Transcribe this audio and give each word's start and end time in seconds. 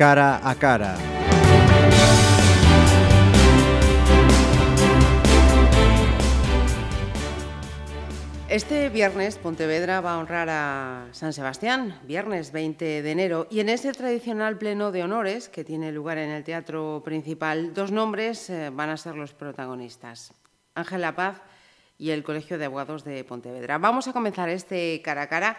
cara 0.00 0.40
a 0.42 0.54
cara. 0.54 0.96
Este 8.48 8.88
viernes 8.88 9.36
Pontevedra 9.36 10.00
va 10.00 10.14
a 10.14 10.18
honrar 10.18 10.48
a 10.48 11.08
San 11.12 11.34
Sebastián, 11.34 12.00
viernes 12.04 12.50
20 12.50 13.02
de 13.02 13.10
enero, 13.10 13.46
y 13.50 13.60
en 13.60 13.68
ese 13.68 13.92
tradicional 13.92 14.56
pleno 14.56 14.90
de 14.90 15.04
honores 15.04 15.50
que 15.50 15.64
tiene 15.64 15.92
lugar 15.92 16.16
en 16.16 16.30
el 16.30 16.44
teatro 16.44 17.02
principal, 17.04 17.74
dos 17.74 17.92
nombres 17.92 18.48
eh, 18.48 18.70
van 18.70 18.88
a 18.88 18.96
ser 18.96 19.16
los 19.16 19.34
protagonistas, 19.34 20.32
Ángela 20.74 21.14
Paz 21.14 21.42
y 21.98 22.08
el 22.12 22.22
Colegio 22.22 22.56
de 22.56 22.64
Abogados 22.64 23.04
de 23.04 23.22
Pontevedra. 23.22 23.76
Vamos 23.76 24.08
a 24.08 24.14
comenzar 24.14 24.48
este 24.48 25.02
cara 25.04 25.20
a 25.20 25.28
cara 25.28 25.58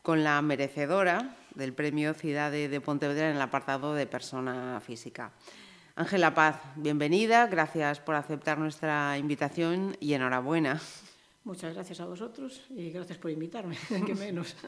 con 0.00 0.24
la 0.24 0.40
merecedora 0.40 1.36
del 1.54 1.72
Premio 1.72 2.14
Ciudad 2.14 2.50
de 2.50 2.80
Pontevedra 2.80 3.30
en 3.30 3.36
el 3.36 3.42
apartado 3.42 3.94
de 3.94 4.06
persona 4.06 4.80
física. 4.80 5.32
Ángela 5.94 6.32
Paz, 6.34 6.56
bienvenida, 6.76 7.46
gracias 7.46 8.00
por 8.00 8.14
aceptar 8.14 8.58
nuestra 8.58 9.18
invitación 9.18 9.94
y 10.00 10.14
enhorabuena. 10.14 10.80
Muchas 11.44 11.74
gracias 11.74 12.00
a 12.00 12.06
vosotros 12.06 12.62
y 12.70 12.90
gracias 12.90 13.18
por 13.18 13.30
invitarme, 13.30 13.76
que 14.06 14.14
menos. 14.14 14.56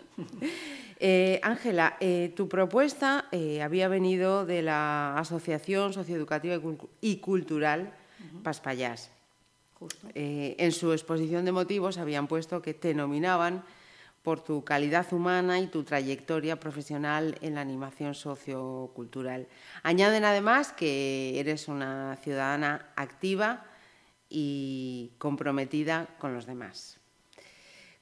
Eh, 1.01 1.41
Ángela, 1.43 1.97
eh, 1.99 2.33
tu 2.37 2.49
propuesta 2.49 3.27
eh, 3.33 3.61
había 3.63 3.89
venido 3.89 4.47
de 4.47 4.63
la 4.63 5.19
Asociación 5.19 5.93
Socioeducativa 5.93 6.57
y 7.01 7.17
Cultural 7.17 7.93
Paspayás. 8.45 9.11
en 10.15 10.73
su 10.73 10.93
exposición 10.93 11.45
de 11.45 11.53
motivos 11.53 11.99
habían 11.99 12.29
puesto 12.29 12.63
que 12.63 12.75
te 12.75 12.95
nominaban 12.95 13.65
por 14.25 14.43
tu 14.43 14.65
calidad 14.65 15.07
humana 15.13 15.61
y 15.61 15.69
tu 15.69 15.85
trayectoria 15.85 16.59
profesional 16.59 17.39
en 17.43 17.55
la 17.55 17.61
animación 17.61 18.15
sociocultural. 18.15 19.47
Añaden 19.85 20.25
además 20.25 20.73
que 20.73 21.39
eres 21.39 21.69
una 21.69 22.17
ciudadana 22.17 22.89
activa, 22.97 23.67
y 24.37 25.13
comprometida 25.19 26.09
con 26.19 26.35
los 26.35 26.45
demás. 26.45 26.99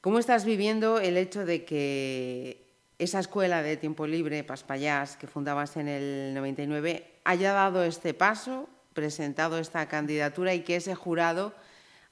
¿Cómo 0.00 0.18
estás 0.18 0.46
viviendo 0.46 0.98
el 0.98 1.18
hecho 1.18 1.44
de 1.44 1.64
que 1.66 2.72
esa 2.98 3.20
escuela 3.20 3.62
de 3.62 3.76
tiempo 3.76 4.06
libre, 4.06 4.42
Paspayás, 4.42 5.16
que 5.16 5.26
fundabas 5.26 5.76
en 5.76 5.88
el 5.88 6.32
99, 6.34 7.20
haya 7.24 7.52
dado 7.52 7.84
este 7.84 8.14
paso, 8.14 8.68
presentado 8.94 9.58
esta 9.58 9.86
candidatura 9.88 10.54
y 10.54 10.62
que 10.62 10.76
ese 10.76 10.94
jurado 10.94 11.54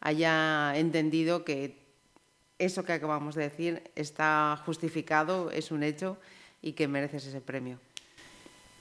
haya 0.01 0.77
entendido 0.77 1.45
que 1.45 1.80
eso 2.61 2.85
que 2.85 2.93
acabamos 2.93 3.35
de 3.35 3.45
decir 3.45 3.83
está 3.97 4.61
justificado, 4.65 5.51
es 5.51 5.73
un 5.73 5.83
hecho 5.83 6.19
y 6.63 6.73
que 6.73 6.87
mereces 6.87 7.27
ese 7.27 7.41
premio? 7.41 7.79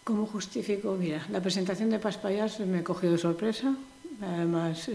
¿Cómo 0.04 0.28
justifico? 0.28 0.96
Mira, 0.96 1.26
la 1.32 1.42
presentación 1.42 1.90
de 1.90 2.00
Paspayás 2.00 2.60
me 2.62 2.84
cogió 2.84 3.12
de 3.12 3.18
sorpresa, 3.18 3.76
Además, 4.22 4.90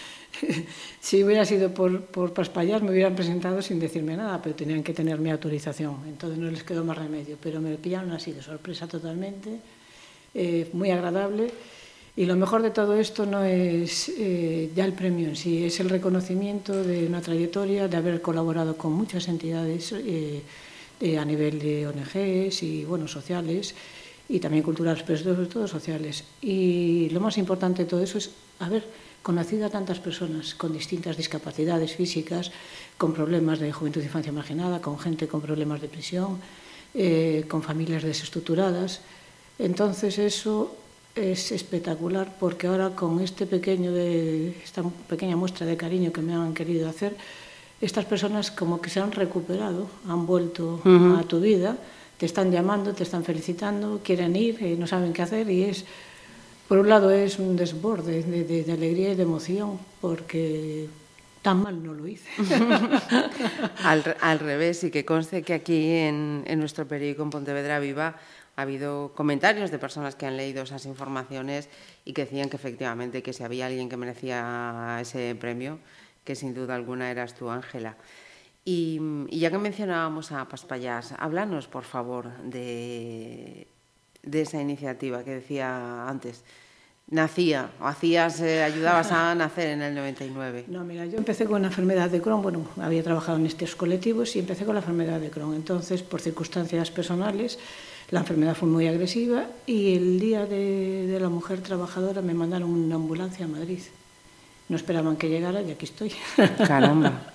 si 1.00 1.24
hubiera 1.24 1.44
sido 1.44 1.72
por, 1.74 2.06
por 2.06 2.32
Paspallas 2.32 2.82
me 2.82 2.90
hubieran 2.90 3.14
presentado 3.14 3.60
sin 3.60 3.78
decirme 3.78 4.16
nada, 4.16 4.40
pero 4.42 4.54
tenían 4.54 4.82
que 4.82 4.94
tener 4.94 5.18
mi 5.18 5.30
autorización, 5.30 5.96
entonces 6.06 6.38
no 6.38 6.50
les 6.50 6.62
quedó 6.62 6.84
más 6.84 6.96
remedio. 6.96 7.36
Pero 7.40 7.60
me 7.60 7.76
pillaron 7.76 8.12
así 8.12 8.32
de 8.32 8.42
sorpresa 8.42 8.86
totalmente, 8.86 9.60
eh, 10.34 10.70
muy 10.72 10.90
agradable. 10.90 11.50
Y 12.20 12.26
lo 12.26 12.36
mejor 12.36 12.60
de 12.60 12.70
todo 12.70 12.96
esto 12.96 13.24
no 13.24 13.44
es 13.44 14.10
eh, 14.10 14.70
ya 14.76 14.84
el 14.84 14.92
premio 14.92 15.28
en 15.28 15.36
sí, 15.36 15.64
es 15.64 15.80
el 15.80 15.88
reconocimiento 15.88 16.84
de 16.84 17.06
una 17.06 17.22
trayectoria, 17.22 17.88
de 17.88 17.96
haber 17.96 18.20
colaborado 18.20 18.76
con 18.76 18.92
muchas 18.92 19.26
entidades 19.26 19.94
eh, 19.96 20.42
a 21.18 21.24
nivel 21.24 21.58
de 21.58 21.86
ONGs 21.86 22.62
y 22.62 22.84
bueno, 22.84 23.08
sociales 23.08 23.74
y 24.28 24.38
también 24.38 24.62
culturales, 24.62 25.02
pero 25.02 25.18
sobre 25.18 25.46
todo 25.46 25.66
sociales. 25.66 26.24
Y 26.42 27.08
lo 27.08 27.20
más 27.20 27.38
importante 27.38 27.84
de 27.84 27.88
todo 27.88 28.02
eso 28.02 28.18
es 28.18 28.28
haber 28.58 28.84
conocido 29.22 29.64
a 29.64 29.70
tantas 29.70 29.98
personas 29.98 30.54
con 30.54 30.74
distintas 30.74 31.16
discapacidades 31.16 31.96
físicas, 31.96 32.52
con 32.98 33.14
problemas 33.14 33.60
de 33.60 33.72
juventud 33.72 34.02
e 34.02 34.04
infancia 34.12 34.30
marginada, 34.30 34.82
con 34.82 34.98
gente 34.98 35.26
con 35.26 35.40
problemas 35.40 35.80
de 35.80 35.88
prisión, 35.88 36.36
eh, 36.92 37.46
con 37.48 37.62
familias 37.62 38.02
desestructuradas. 38.02 39.00
Entonces 39.58 40.18
eso 40.18 40.76
es 41.20 41.52
espectacular 41.52 42.34
porque 42.40 42.66
ahora 42.66 42.90
con 42.90 43.20
este 43.20 43.46
pequeño 43.46 43.92
de, 43.92 44.56
esta 44.64 44.82
pequeña 45.08 45.36
muestra 45.36 45.66
de 45.66 45.76
cariño 45.76 46.12
que 46.12 46.22
me 46.22 46.34
han 46.34 46.54
querido 46.54 46.88
hacer, 46.88 47.16
estas 47.80 48.04
personas 48.04 48.50
como 48.50 48.80
que 48.80 48.90
se 48.90 49.00
han 49.00 49.12
recuperado, 49.12 49.88
han 50.08 50.26
vuelto 50.26 50.80
uh 50.84 50.88
-huh. 50.88 51.20
a 51.20 51.22
tu 51.24 51.40
vida 51.40 51.76
te 52.20 52.26
están 52.26 52.52
llamando, 52.52 52.92
te 52.92 53.02
están 53.02 53.24
felicitando, 53.24 54.02
quieren 54.04 54.36
ir, 54.36 54.58
eh, 54.60 54.76
no 54.78 54.86
saben 54.86 55.14
qué 55.14 55.22
hacer 55.22 55.48
y 55.50 55.64
es, 55.64 55.86
por 56.68 56.76
un 56.76 56.90
lado 56.90 57.10
es 57.10 57.38
un 57.38 57.56
desborde 57.56 58.22
de, 58.22 58.44
de, 58.44 58.62
de 58.62 58.72
alegría 58.72 59.12
y 59.12 59.14
de 59.14 59.22
emoción 59.22 59.78
porque 60.02 60.86
tan 61.40 61.62
mal 61.62 61.82
no 61.82 61.94
lo 61.94 62.06
hice. 62.06 62.28
al, 63.82 64.16
al, 64.20 64.38
revés, 64.38 64.84
y 64.84 64.90
que 64.90 65.06
conste 65.06 65.42
que 65.42 65.54
aquí 65.54 65.92
en, 65.92 66.44
en 66.46 66.60
nuestro 66.60 66.86
periódico 66.86 67.22
en 67.22 67.30
Pontevedra 67.30 67.80
Viva 67.80 68.16
ha 68.60 68.62
habido 68.62 69.12
comentarios 69.14 69.70
de 69.70 69.78
personas 69.78 70.14
que 70.14 70.26
han 70.26 70.36
leído 70.36 70.62
esas 70.62 70.84
informaciones 70.84 71.68
y 72.04 72.12
que 72.12 72.26
decían 72.26 72.50
que 72.50 72.56
efectivamente 72.56 73.22
que 73.22 73.32
si 73.32 73.42
había 73.42 73.66
alguien 73.66 73.88
que 73.88 73.96
merecía 73.96 74.98
ese 75.00 75.34
premio, 75.34 75.78
que 76.24 76.34
sin 76.34 76.54
duda 76.54 76.74
alguna 76.74 77.10
eras 77.10 77.34
tú, 77.34 77.48
Ángela. 77.50 77.96
Y, 78.64 79.00
y, 79.30 79.38
ya 79.38 79.50
que 79.50 79.56
mencionábamos 79.56 80.32
a 80.32 80.46
Paspayás, 80.46 81.14
háblanos, 81.18 81.66
por 81.68 81.84
favor, 81.84 82.36
de, 82.42 83.66
de 84.22 84.42
esa 84.42 84.60
iniciativa 84.60 85.24
que 85.24 85.36
decía 85.36 86.06
antes. 86.06 86.44
Nacía, 87.08 87.70
o 87.80 87.86
hacías, 87.86 88.40
eh, 88.40 88.62
ayudabas 88.62 89.10
a 89.10 89.34
nacer 89.42 89.68
en 89.70 89.82
el 89.82 89.94
99. 89.94 90.66
No, 90.68 90.84
mira, 90.84 91.06
yo 91.06 91.18
empecé 91.18 91.46
con 91.46 91.62
la 91.62 91.68
enfermedad 91.68 92.08
de 92.10 92.20
Crohn, 92.20 92.42
bueno, 92.42 92.68
había 92.80 93.02
trabajado 93.02 93.38
en 93.38 93.46
estos 93.46 93.74
colectivos 93.74 94.36
y 94.36 94.38
empecé 94.38 94.64
con 94.64 94.74
la 94.74 94.80
enfermedad 94.80 95.18
de 95.18 95.30
Crohn. 95.30 95.54
Entonces, 95.54 96.02
por 96.02 96.20
circunstancias 96.20 96.90
personales, 96.92 97.58
la 98.10 98.20
enfermedad 98.20 98.56
fue 98.56 98.68
muy 98.68 98.86
agresiva 98.86 99.46
y 99.66 99.94
el 99.94 100.18
día 100.18 100.46
de, 100.46 101.06
de 101.06 101.20
la 101.20 101.28
mujer 101.28 101.60
trabajadora 101.60 102.22
me 102.22 102.34
mandaron 102.34 102.70
una 102.70 102.96
ambulancia 102.96 103.44
a 103.44 103.48
Madrid. 103.48 103.80
No 104.68 104.76
esperaban 104.76 105.16
que 105.16 105.28
llegara 105.28 105.62
y 105.62 105.70
aquí 105.70 105.84
estoy. 105.84 106.12
Caramba. 106.66 107.32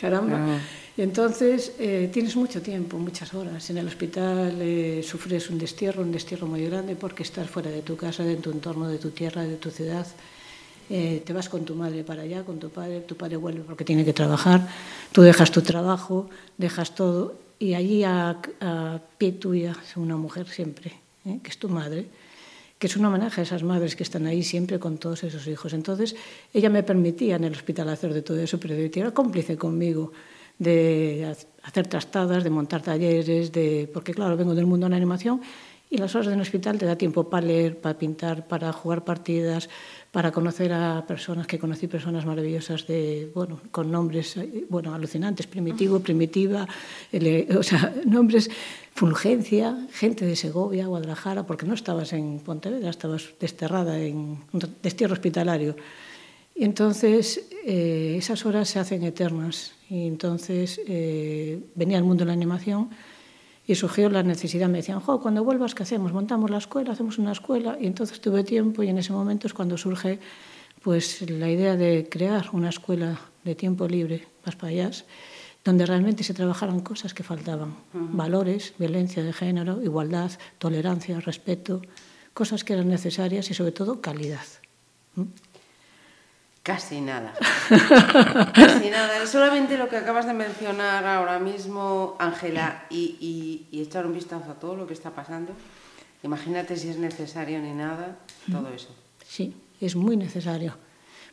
Caramba. 0.00 0.36
Ah. 0.38 0.58
Y 0.96 1.02
entonces 1.02 1.72
eh, 1.78 2.08
tienes 2.12 2.36
mucho 2.36 2.62
tiempo, 2.62 2.96
muchas 2.96 3.34
horas. 3.34 3.68
En 3.68 3.76
el 3.76 3.86
hospital 3.86 4.56
eh, 4.60 5.02
sufres 5.04 5.50
un 5.50 5.58
destierro, 5.58 6.02
un 6.02 6.10
destierro 6.10 6.46
muy 6.46 6.64
grande 6.64 6.96
porque 6.96 7.22
estás 7.22 7.50
fuera 7.50 7.70
de 7.70 7.82
tu 7.82 7.96
casa, 7.96 8.24
de 8.24 8.36
tu 8.36 8.50
entorno, 8.50 8.88
de 8.88 8.98
tu 8.98 9.10
tierra, 9.10 9.42
de 9.42 9.56
tu 9.56 9.70
ciudad. 9.70 10.06
Eh, 10.88 11.22
te 11.26 11.32
vas 11.32 11.48
con 11.48 11.64
tu 11.64 11.74
madre 11.74 12.02
para 12.02 12.22
allá, 12.22 12.44
con 12.44 12.58
tu 12.58 12.70
padre, 12.70 13.00
tu 13.00 13.16
padre 13.16 13.36
vuelve 13.36 13.60
porque 13.60 13.84
tiene 13.84 14.04
que 14.04 14.12
trabajar, 14.12 14.66
tú 15.12 15.22
dejas 15.22 15.50
tu 15.50 15.60
trabajo, 15.60 16.30
dejas 16.56 16.94
todo 16.94 17.34
y 17.58 17.74
allí 17.74 18.04
a, 18.04 18.40
a 18.60 19.00
Pietuya, 19.18 19.76
una 19.96 20.16
mujer 20.16 20.46
siempre, 20.48 20.92
¿eh? 21.24 21.38
que 21.42 21.50
es 21.50 21.58
tu 21.58 21.68
madre, 21.68 22.06
que 22.78 22.86
es 22.86 22.96
un 22.96 23.04
homenaje 23.06 23.40
a 23.40 23.44
esas 23.44 23.62
madres 23.62 23.96
que 23.96 24.02
están 24.02 24.26
ahí 24.26 24.42
siempre 24.42 24.78
con 24.78 24.98
todos 24.98 25.24
esos 25.24 25.46
hijos. 25.46 25.72
Entonces, 25.72 26.14
ella 26.52 26.68
me 26.68 26.82
permitía 26.82 27.36
en 27.36 27.44
el 27.44 27.52
hospital 27.52 27.88
hacer 27.88 28.12
de 28.12 28.22
todo 28.22 28.38
eso, 28.38 28.60
pero 28.60 28.74
era 28.74 29.10
cómplice 29.12 29.56
conmigo 29.56 30.12
de 30.58 31.34
hacer 31.62 31.86
trastadas, 31.86 32.44
de 32.44 32.50
montar 32.50 32.82
talleres, 32.82 33.52
de 33.52 33.88
porque 33.92 34.14
claro, 34.14 34.36
vengo 34.36 34.54
del 34.54 34.66
mundo 34.66 34.86
de 34.86 34.90
la 34.90 34.96
animación 34.96 35.40
y 35.88 35.98
las 35.98 36.14
horas 36.14 36.28
en 36.28 36.34
el 36.34 36.40
hospital 36.40 36.78
te 36.78 36.86
da 36.86 36.96
tiempo 36.96 37.30
para 37.30 37.46
leer, 37.46 37.78
para 37.78 37.96
pintar, 37.96 38.48
para 38.48 38.72
jugar 38.72 39.04
partidas, 39.04 39.68
para 40.10 40.32
conocer 40.32 40.72
a 40.72 41.04
personas, 41.06 41.46
que 41.46 41.58
conocí 41.58 41.86
personas 41.86 42.26
maravillosas 42.26 42.86
de, 42.86 43.30
bueno, 43.34 43.60
con 43.70 43.90
nombres, 43.90 44.36
bueno, 44.68 44.94
alucinantes, 44.94 45.46
primitivo, 45.46 46.00
primitiva, 46.00 46.66
o 47.56 47.62
sea, 47.62 47.94
nombres, 48.04 48.50
Fulgencia, 48.96 49.86
gente 49.92 50.24
de 50.24 50.34
Segovia, 50.36 50.86
Guadalajara, 50.86 51.46
porque 51.46 51.66
no 51.66 51.74
estabas 51.74 52.14
en 52.14 52.40
Pontevedra, 52.40 52.88
estabas 52.88 53.34
desterrada 53.38 54.00
en 54.00 54.38
un 54.50 54.62
destierro 54.82 55.12
hospitalario. 55.12 55.76
Y 56.54 56.64
entonces 56.64 57.46
eh, 57.66 58.14
esas 58.16 58.46
horas 58.46 58.70
se 58.70 58.78
hacen 58.78 59.04
eternas. 59.04 59.74
Y 59.90 60.06
entonces 60.06 60.80
eh, 60.88 61.60
venía 61.74 61.98
el 61.98 62.04
mundo 62.04 62.24
de 62.24 62.28
la 62.28 62.32
animación 62.32 62.88
y 63.66 63.74
surgió 63.74 64.08
la 64.08 64.22
necesidad, 64.22 64.68
me 64.68 64.78
decían, 64.78 65.00
jo, 65.00 65.20
cuando 65.20 65.42
vuelvas, 65.42 65.74
¿qué 65.74 65.82
hacemos? 65.82 66.12
Montamos 66.12 66.50
la 66.50 66.58
escuela, 66.58 66.92
hacemos 66.92 67.18
una 67.18 67.32
escuela, 67.32 67.76
y 67.80 67.86
entonces 67.86 68.20
tuve 68.20 68.44
tiempo 68.44 68.82
y 68.82 68.88
en 68.88 68.98
ese 68.98 69.12
momento 69.12 69.46
es 69.46 69.54
cuando 69.54 69.76
surge 69.76 70.20
pues 70.82 71.28
la 71.28 71.50
idea 71.50 71.76
de 71.76 72.06
crear 72.08 72.50
una 72.52 72.68
escuela 72.68 73.18
de 73.42 73.54
tiempo 73.56 73.88
libre, 73.88 74.28
más 74.44 74.54
para 74.54 74.70
allá, 74.70 74.90
donde 75.64 75.84
realmente 75.84 76.22
se 76.22 76.32
trabajaran 76.32 76.78
cosas 76.80 77.12
que 77.12 77.24
faltaban, 77.24 77.70
uh 77.92 77.98
-huh. 77.98 78.08
valores, 78.12 78.72
violencia 78.78 79.24
de 79.24 79.32
género, 79.32 79.82
igualdad, 79.82 80.30
tolerancia, 80.58 81.18
respeto, 81.18 81.82
cosas 82.34 82.62
que 82.62 82.74
eran 82.74 82.88
necesarias 82.88 83.50
y 83.50 83.54
sobre 83.54 83.72
todo 83.72 84.00
calidad. 84.00 84.46
Casi 86.66 87.00
nada. 87.00 87.32
Casi 88.52 88.90
nada. 88.90 89.24
Solamente 89.26 89.78
lo 89.78 89.88
que 89.88 89.96
acabas 89.96 90.26
de 90.26 90.32
mencionar 90.32 91.06
ahora 91.06 91.38
mismo, 91.38 92.16
Ángela, 92.18 92.86
y, 92.90 93.68
echar 93.70 94.04
un 94.04 94.14
vistazo 94.14 94.50
a 94.50 94.54
todo 94.54 94.74
lo 94.74 94.86
que 94.86 94.94
está 94.94 95.10
pasando 95.10 95.52
Imagínate 96.24 96.76
si 96.76 96.88
es 96.88 96.98
necesario 96.98 97.60
ni 97.60 97.72
nada, 97.72 98.18
todo 98.50 98.68
eso. 98.74 98.88
Sí, 99.24 99.54
es 99.80 99.94
muy 99.94 100.16
necesario, 100.16 100.74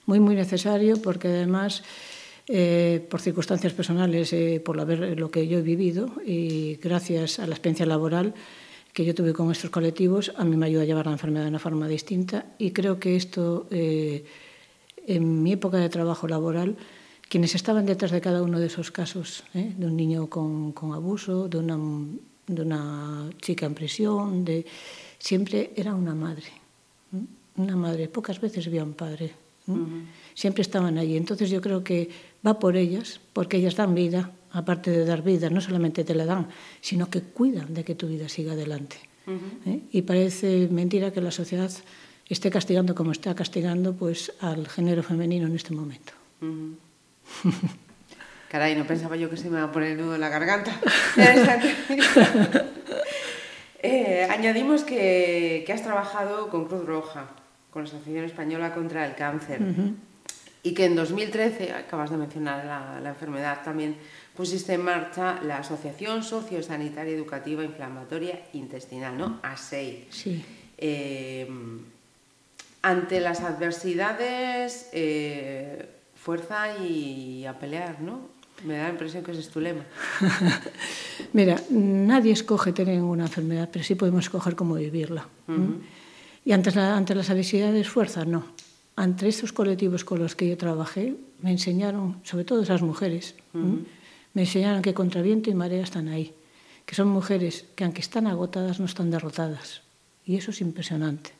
muy, 0.06 0.19
muy 0.19 0.35
necesario 0.35 1.01
porque 1.01 1.27
además... 1.30 1.83
Eh, 2.45 3.07
por 3.09 3.21
circunstancias 3.21 3.71
personales, 3.71 4.33
eh, 4.33 4.62
por 4.63 4.75
lo 4.75 5.31
que 5.31 5.47
yo 5.47 5.59
he 5.59 5.62
vivido 5.62 6.12
y 6.25 6.75
gracias 6.75 7.39
a 7.39 7.47
la 7.47 7.53
experiencia 7.53 7.85
laboral 7.85 8.33
que 8.91 9.06
yo 9.06 9.15
tuve 9.15 9.31
con 9.31 9.50
estos 9.50 9.69
colectivos, 9.69 10.33
a 10.35 10.44
mí 10.44 10.57
me 10.57 10.65
ayuda 10.65 10.83
a 10.83 10.85
llevar 10.85 11.06
la 11.06 11.13
enfermedad 11.13 11.45
de 11.45 11.51
una 11.51 11.59
forma 11.59 11.88
distinta 11.88 12.47
y 12.57 12.71
creo 12.71 13.00
que 13.00 13.15
esto, 13.15 13.65
eh, 13.71 14.25
en 15.08 15.44
mi 15.44 15.54
época 15.54 15.78
de 15.78 15.90
trabajo 15.90 16.28
laboral, 16.28 16.76
quienes 17.30 17.56
estaban 17.56 17.86
detrás 17.86 18.12
de 18.12 18.22
cada 18.22 18.44
uno 18.44 18.60
de 18.60 18.68
esos 18.68 18.92
casos, 18.92 19.44
¿eh? 19.54 19.74
de 19.76 19.86
un 19.86 19.98
niño 19.98 20.28
con, 20.28 20.72
con 20.72 20.94
abuso, 20.94 21.48
de 21.48 21.58
una, 21.58 21.78
de 22.48 22.62
una, 22.62 23.30
chica 23.42 23.66
en 23.66 23.74
prisión, 23.74 24.46
de... 24.46 24.66
siempre 25.18 25.72
era 25.76 25.96
una 25.96 26.14
madre, 26.14 26.46
¿eh? 27.14 27.26
una 27.58 27.76
madre, 27.76 28.08
pocas 28.08 28.40
veces 28.40 28.70
vi 28.70 28.78
a 28.78 28.84
un 28.84 28.94
padre, 28.94 29.26
¿eh? 29.26 29.72
uh 29.72 29.78
-huh. 29.78 30.06
siempre 30.34 30.62
estaban 30.62 30.98
allí. 30.98 31.18
Entonces 31.18 31.50
yo 31.50 31.62
creo 31.62 31.84
que 31.84 32.10
va 32.46 32.60
por 32.60 32.76
ellas, 32.76 33.20
porque 33.34 33.58
ellas 33.58 33.76
dan 33.76 33.96
vida, 33.96 34.32
aparte 34.52 34.92
de 34.92 35.06
dar 35.06 35.24
vida, 35.24 35.50
no 35.50 35.62
solamente 35.62 36.04
te 36.04 36.14
la 36.14 36.26
dan, 36.26 36.48
sino 36.82 37.10
que 37.10 37.22
cuidan 37.22 37.74
de 37.74 37.84
que 37.84 37.96
tu 37.96 38.08
vida 38.08 38.30
siga 38.30 38.54
adelante. 38.54 38.98
Uh 39.26 39.32
¿eh? 39.32 39.40
-huh. 39.66 39.82
Y 39.92 40.02
parece 40.04 40.68
mentira 40.70 41.12
que 41.12 41.22
la 41.22 41.32
sociedad 41.32 41.72
esté 42.33 42.51
castigando 42.51 42.94
como 42.94 43.12
está 43.12 43.33
castigando 43.33 43.94
pues, 43.94 44.33
al 44.41 44.68
género 44.68 45.03
femenino 45.03 45.47
en 45.47 45.56
este 45.56 45.74
momento. 45.74 46.13
Uh 46.41 46.45
-huh. 46.45 46.75
Caray, 48.50 48.75
no 48.75 48.85
pensaba 48.85 49.15
yo 49.15 49.30
que 49.31 49.38
se 49.38 49.50
me 49.50 49.57
iba 49.57 49.68
a 49.68 49.71
poner 49.71 49.94
el 49.94 49.97
nudo 49.97 50.13
en 50.13 50.21
la 50.21 50.30
garganta. 50.30 50.71
eh, 53.81 54.27
añadimos 54.30 54.83
que, 54.83 55.63
que, 55.65 55.74
has 55.74 55.81
trabajado 55.81 56.50
con 56.50 56.65
Cruz 56.65 56.85
Roja, 56.85 57.30
con 57.71 57.83
la 57.83 57.89
Asociación 57.89 58.25
Española 58.25 58.75
contra 58.75 59.07
el 59.07 59.15
Cáncer, 59.15 59.59
uh 59.59 59.65
-huh. 59.65 59.95
y 60.62 60.74
que 60.75 60.85
en 60.85 60.95
2013, 60.95 61.74
acabas 61.74 62.12
de 62.12 62.18
mencionar 62.18 62.63
la, 62.65 63.00
la, 63.01 63.09
enfermedad 63.09 63.63
también, 63.63 63.95
pusiste 64.35 64.74
en 64.74 64.83
marcha 64.83 65.39
la 65.41 65.57
Asociación 65.57 66.21
Sociosanitaria 66.24 67.15
Educativa 67.15 67.63
Inflamatoria 67.63 68.39
Intestinal, 68.53 69.18
¿no? 69.18 69.39
ASEI. 69.41 70.07
Sí. 70.12 70.45
Eh, 70.77 71.47
ante 72.83 73.19
las 73.19 73.41
adversidades... 73.41 74.89
Eh, 74.94 75.89
fuerza 76.24 76.77
y 76.77 77.45
a 77.45 77.59
pelear, 77.59 78.00
¿no? 78.01 78.30
Me 78.63 78.77
da 78.77 78.83
la 78.83 78.91
impresión 78.91 79.25
que 79.25 79.31
ese 79.31 79.41
es 79.41 79.50
tu 79.50 79.59
lema. 79.59 79.83
Mira, 81.33 81.59
nadie 81.69 82.31
escoge 82.31 82.71
tener 82.71 83.01
una 83.01 83.25
enfermedad, 83.25 83.68
pero 83.71 83.83
sí 83.83 83.95
podemos 83.95 84.24
escoger 84.24 84.56
cómo 84.56 84.75
vivirla. 84.75 85.27
Uh 85.50 85.51
-huh. 85.51 85.81
Y 86.45 86.53
ante, 86.53 86.71
la, 86.71 86.95
ante 86.95 87.13
las 87.13 87.30
adversidades, 87.30 87.89
fuerza, 87.89 88.24
no. 88.24 88.45
Ante 88.95 89.27
estos 89.27 89.51
colectivos 89.51 90.06
con 90.06 90.19
los 90.19 90.35
que 90.35 90.47
yo 90.47 90.56
trabajé, 90.56 91.15
me 91.41 91.51
enseñaron, 91.51 92.21
sobre 92.24 92.45
todo 92.45 92.62
esas 92.62 92.81
mujeres, 92.81 93.35
uh 93.53 93.57
-huh. 93.57 93.85
me 94.33 94.44
enseñaron 94.44 94.81
que 94.81 94.94
contra 94.94 95.21
viento 95.21 95.50
y 95.50 95.56
marea 95.56 95.83
están 95.83 96.07
ahí. 96.07 96.33
Que 96.85 96.95
son 96.95 97.09
mujeres 97.09 97.65
que 97.75 97.83
aunque 97.83 98.01
están 98.01 98.27
agotadas, 98.27 98.80
no 98.80 98.85
están 98.85 99.12
derrotadas. 99.12 99.81
Y 100.25 100.38
eso 100.38 100.51
es 100.51 100.62
impresionante. 100.62 101.31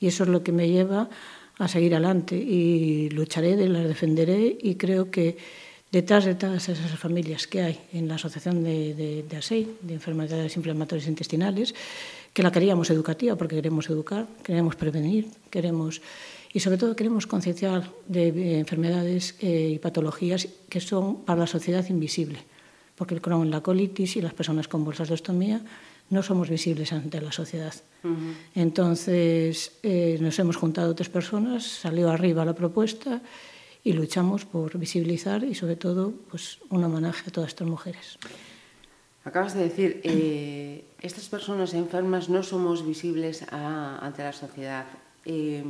Y 0.00 0.08
eso 0.08 0.24
es 0.24 0.30
lo 0.30 0.42
que 0.42 0.52
me 0.52 0.68
lleva 0.68 1.08
a 1.58 1.68
seguir 1.68 1.94
adelante. 1.94 2.36
Y 2.36 3.10
lucharé, 3.10 3.56
las 3.68 3.86
defenderé 3.86 4.56
y 4.60 4.74
creo 4.76 5.10
que 5.10 5.36
detrás 5.92 6.24
de 6.24 6.34
todas 6.34 6.68
esas 6.68 6.98
familias 6.98 7.46
que 7.46 7.62
hay 7.62 7.80
en 7.92 8.08
la 8.08 8.14
Asociación 8.14 8.64
de, 8.64 8.94
de, 8.94 9.22
de 9.28 9.36
ASEI, 9.36 9.76
de 9.82 9.94
Enfermedades 9.94 10.56
Inflamatorias 10.56 11.06
Intestinales, 11.06 11.74
que 12.32 12.42
la 12.42 12.50
queríamos 12.50 12.90
educativa 12.90 13.36
porque 13.36 13.56
queremos 13.56 13.90
educar, 13.90 14.26
queremos 14.42 14.76
prevenir, 14.76 15.28
queremos 15.50 16.00
y 16.52 16.60
sobre 16.60 16.78
todo 16.78 16.96
queremos 16.96 17.26
concienciar 17.26 17.90
de 18.08 18.58
enfermedades 18.58 19.36
eh, 19.40 19.70
y 19.74 19.78
patologías 19.78 20.48
que 20.68 20.80
son 20.80 21.22
para 21.22 21.40
la 21.40 21.46
sociedad 21.46 21.86
invisible, 21.88 22.38
porque 22.96 23.14
el 23.14 23.20
Crohn, 23.20 23.50
la 23.50 23.60
colitis 23.60 24.16
y 24.16 24.20
las 24.20 24.34
personas 24.34 24.66
con 24.66 24.84
bolsas 24.84 25.08
de 25.08 25.14
ostomía 25.14 25.62
no 26.10 26.22
somos 26.22 26.48
visibles 26.50 26.92
ante 26.92 27.20
la 27.20 27.32
sociedad. 27.32 27.74
Uh 28.02 28.08
-huh. 28.08 28.34
Entonces 28.54 29.72
eh, 29.82 30.18
nos 30.20 30.38
hemos 30.38 30.56
juntado 30.56 30.94
tres 30.94 31.08
personas, 31.08 31.64
salió 31.64 32.10
arriba 32.10 32.44
la 32.44 32.54
propuesta 32.54 33.22
y 33.82 33.92
luchamos 33.92 34.44
por 34.44 34.76
visibilizar 34.78 35.44
y 35.44 35.54
sobre 35.54 35.76
todo 35.76 36.12
pues, 36.30 36.58
un 36.68 36.84
homenaje 36.84 37.28
a 37.28 37.32
todas 37.32 37.48
estas 37.48 37.68
mujeres. 37.68 38.18
Acabas 39.24 39.54
de 39.54 39.62
decir, 39.62 40.00
eh, 40.02 40.84
estas 41.00 41.28
personas 41.28 41.74
enfermas 41.74 42.28
no 42.28 42.42
somos 42.42 42.84
visibles 42.86 43.44
a, 43.50 43.98
ante 44.04 44.22
la 44.22 44.32
sociedad. 44.32 44.86
Eh, 45.24 45.62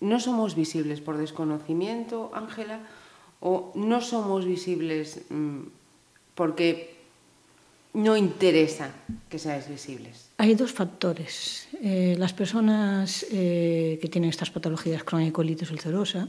¿No 0.00 0.20
somos 0.20 0.54
visibles 0.54 1.00
por 1.00 1.16
desconocimiento, 1.18 2.30
Ángela? 2.32 2.80
¿O 3.40 3.72
no 3.74 4.00
somos 4.00 4.44
visibles 4.44 5.22
mmm, 5.28 5.68
porque 6.34 6.97
no 7.94 8.16
interesa 8.16 8.92
que 9.28 9.38
seáis 9.38 9.68
visibles? 9.68 10.30
Hay 10.38 10.54
dos 10.54 10.72
factores. 10.72 11.68
Eh, 11.82 12.16
las 12.18 12.32
personas 12.32 13.26
eh, 13.30 13.98
que 14.00 14.08
tienen 14.08 14.30
estas 14.30 14.50
patologías 14.50 15.04
crónico-colitis 15.04 15.70
ulcerosa 15.70 16.28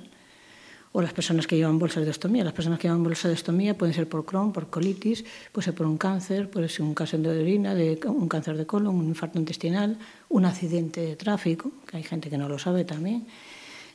o 0.91 1.01
las 1.01 1.13
personas 1.13 1.45
que 1.45 1.56
llevan 1.56 1.77
bolsas 1.77 2.03
de 2.03 2.09
ostomía. 2.09 2.44
Las 2.44 2.53
personas 2.53 2.79
que 2.79 2.88
llevan 2.88 3.03
bolsas 3.03 3.29
de 3.29 3.33
ostomía 3.33 3.77
pueden 3.77 3.94
ser 3.94 4.09
por 4.09 4.25
Crohn, 4.25 4.51
por 4.51 4.69
colitis, 4.69 5.23
puede 5.51 5.65
ser 5.65 5.75
por 5.75 5.85
un 5.85 5.97
cáncer, 5.97 6.50
puede 6.50 6.67
ser 6.67 6.81
un 6.81 6.95
cáncer 6.95 7.19
de 7.19 7.29
orina, 7.29 7.75
de, 7.75 8.00
un 8.05 8.27
cáncer 8.27 8.57
de 8.57 8.65
colon, 8.65 8.95
un 8.95 9.07
infarto 9.07 9.38
intestinal, 9.38 9.97
un 10.29 10.45
accidente 10.45 11.01
de 11.01 11.15
tráfico, 11.15 11.71
que 11.85 11.97
hay 11.97 12.03
gente 12.03 12.29
que 12.29 12.38
no 12.38 12.50
lo 12.50 12.57
sabe 12.57 12.85
también. 12.85 13.27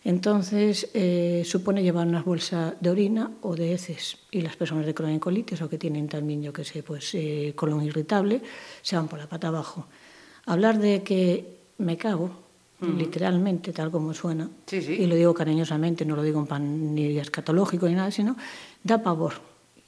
Entonces, 0.05 0.91
eh, 0.93 1.43
supone 1.47 1.83
llevar 1.83 2.07
una 2.07 2.23
bolsa 2.23 2.75
de 2.79 2.91
orina 2.91 3.31
o 3.41 3.57
de 3.57 3.73
heces. 3.73 4.19
Y 4.31 4.43
las 4.43 4.55
personas 4.55 4.85
de 4.85 4.93
colitis 4.95 5.63
o 5.63 5.69
que 5.69 5.79
tienen 5.79 6.09
también, 6.09 6.43
yo 6.43 6.53
que 6.53 6.63
sé, 6.63 6.83
pues 6.83 7.15
eh, 7.15 7.55
colon 7.57 7.83
irritable, 7.83 8.43
se 8.83 8.97
van 8.97 9.09
por 9.09 9.19
la 9.19 9.27
pata 9.27 9.49
abajo. 9.49 9.87
Hablar 10.45 10.79
de 10.79 11.03
que 11.03 11.57
me 11.79 11.97
cago, 11.97 12.31
uh 12.83 12.85
-huh. 12.85 12.97
literalmente, 12.99 13.73
tal 13.73 13.91
como 13.91 14.13
suena, 14.13 14.51
sí, 14.67 14.83
sí. 14.83 14.93
y 14.93 15.07
lo 15.07 15.17
digo 15.17 15.33
cariñosamente, 15.33 16.05
no 16.05 16.17
lo 16.17 16.23
digo 16.23 16.39
en 16.39 16.47
pan 16.47 16.95
ni 16.95 17.17
escatológico 17.17 17.89
ni 17.89 17.95
nada, 17.95 18.11
sino 18.11 18.37
da 18.83 19.03
pavor. 19.03 19.33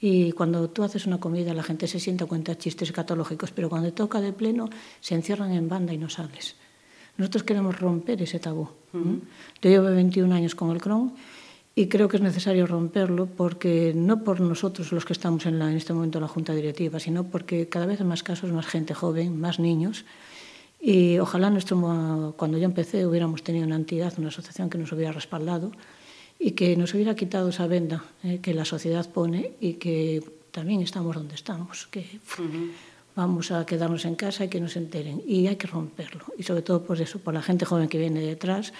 Y 0.01 0.31
cuando 0.31 0.67
tú 0.69 0.83
haces 0.83 1.05
una 1.05 1.19
comida, 1.19 1.53
la 1.53 1.63
gente 1.63 1.87
se 1.87 1.99
sienta 1.99 2.25
cuenta 2.25 2.57
chistes 2.57 2.89
escatológicos, 2.89 3.51
pero 3.51 3.69
cuando 3.69 3.93
toca 3.93 4.19
de 4.19 4.33
pleno, 4.33 4.69
se 4.99 5.13
encierran 5.13 5.51
en 5.53 5.69
banda 5.69 5.93
y 5.93 5.97
no 5.97 6.09
sales. 6.09 6.55
Nosotros 7.17 7.43
queremos 7.43 7.79
romper 7.79 8.21
ese 8.21 8.39
tabú. 8.39 8.69
Uh 8.93 8.97
-huh. 8.97 9.19
Yo 9.61 9.69
llevo 9.69 9.85
21 9.85 10.33
años 10.33 10.55
con 10.55 10.71
el 10.71 10.81
Crohn 10.81 11.13
y 11.75 11.87
creo 11.87 12.07
que 12.07 12.17
es 12.17 12.23
necesario 12.23 12.65
romperlo 12.65 13.27
porque 13.27 13.93
no 13.95 14.23
por 14.23 14.39
nosotros 14.39 14.91
los 14.91 15.05
que 15.05 15.13
estamos 15.13 15.45
en, 15.45 15.59
la, 15.59 15.69
en 15.69 15.77
este 15.77 15.93
momento 15.93 16.17
en 16.17 16.23
la 16.23 16.27
Junta 16.27 16.53
Directiva, 16.53 16.99
sino 16.99 17.25
porque 17.25 17.69
cada 17.69 17.85
vez 17.85 17.99
hay 18.01 18.07
más 18.07 18.23
casos, 18.23 18.51
más 18.51 18.65
gente 18.65 18.93
joven, 18.93 19.39
más 19.39 19.59
niños. 19.59 20.05
Y 20.79 21.17
ojalá 21.19 21.49
nuestro, 21.49 22.33
cuando 22.37 22.57
yo 22.57 22.65
empecé 22.65 23.05
hubiéramos 23.05 23.43
tenido 23.43 23.65
una 23.65 23.75
entidad, 23.75 24.13
una 24.17 24.29
asociación 24.29 24.69
que 24.69 24.77
nos 24.77 24.91
hubiera 24.91 25.11
respaldado 25.11 25.71
y 26.39 26.51
que 26.51 26.75
nos 26.77 26.93
hubiera 26.93 27.15
quitado 27.15 27.49
esa 27.49 27.67
venda 27.67 28.03
eh, 28.23 28.39
que 28.41 28.53
la 28.53 28.65
sociedad 28.65 29.09
pone 29.11 29.53
y 29.59 29.73
que 29.73 30.23
también 30.51 30.81
estamos 30.81 31.15
donde 31.15 31.35
estamos. 31.35 31.87
Que, 31.87 31.99
uh 31.99 32.41
-huh. 32.41 32.71
Vamos 33.17 33.51
a 33.51 33.65
quedarnos 33.65 34.05
en 34.05 34.15
casa 34.15 34.45
y 34.45 34.47
que 34.47 34.61
nos 34.61 34.77
enteren. 34.77 35.21
Y 35.25 35.47
hay 35.47 35.57
que 35.57 35.67
romperlo. 35.67 36.23
Y 36.37 36.43
sobre 36.43 36.61
todo 36.61 36.83
por 36.83 37.01
eso, 37.01 37.17
por 37.19 37.33
la 37.33 37.41
gente 37.41 37.65
joven 37.65 37.89
que 37.89 37.97
viene 37.97 38.21
detrás 38.21 38.71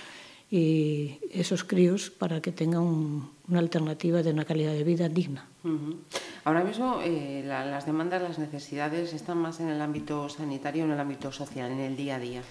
y 0.49 1.17
esos 1.31 1.65
críos 1.65 2.11
para 2.11 2.39
que 2.39 2.53
tengan 2.53 2.83
un, 2.83 3.31
una 3.49 3.59
alternativa 3.59 4.21
de 4.21 4.31
una 4.31 4.45
calidad 4.45 4.71
de 4.71 4.83
vida 4.83 5.09
digna. 5.09 5.45
Uh 5.63 5.69
-huh. 5.69 5.95
Ahora 6.45 6.63
mismo 6.63 7.01
eh, 7.03 7.43
la, 7.45 7.65
las 7.65 7.85
demandas, 7.85 8.21
las 8.21 8.37
necesidades 8.37 9.11
están 9.13 9.39
más 9.39 9.59
en 9.59 9.69
el 9.69 9.81
ámbito 9.81 10.29
sanitario 10.29 10.83
o 10.83 10.85
en 10.85 10.93
el 10.93 10.99
ámbito 10.99 11.31
social, 11.31 11.71
en 11.71 11.79
el 11.79 11.97
día 11.97 12.15
a 12.15 12.19
día. 12.19 12.41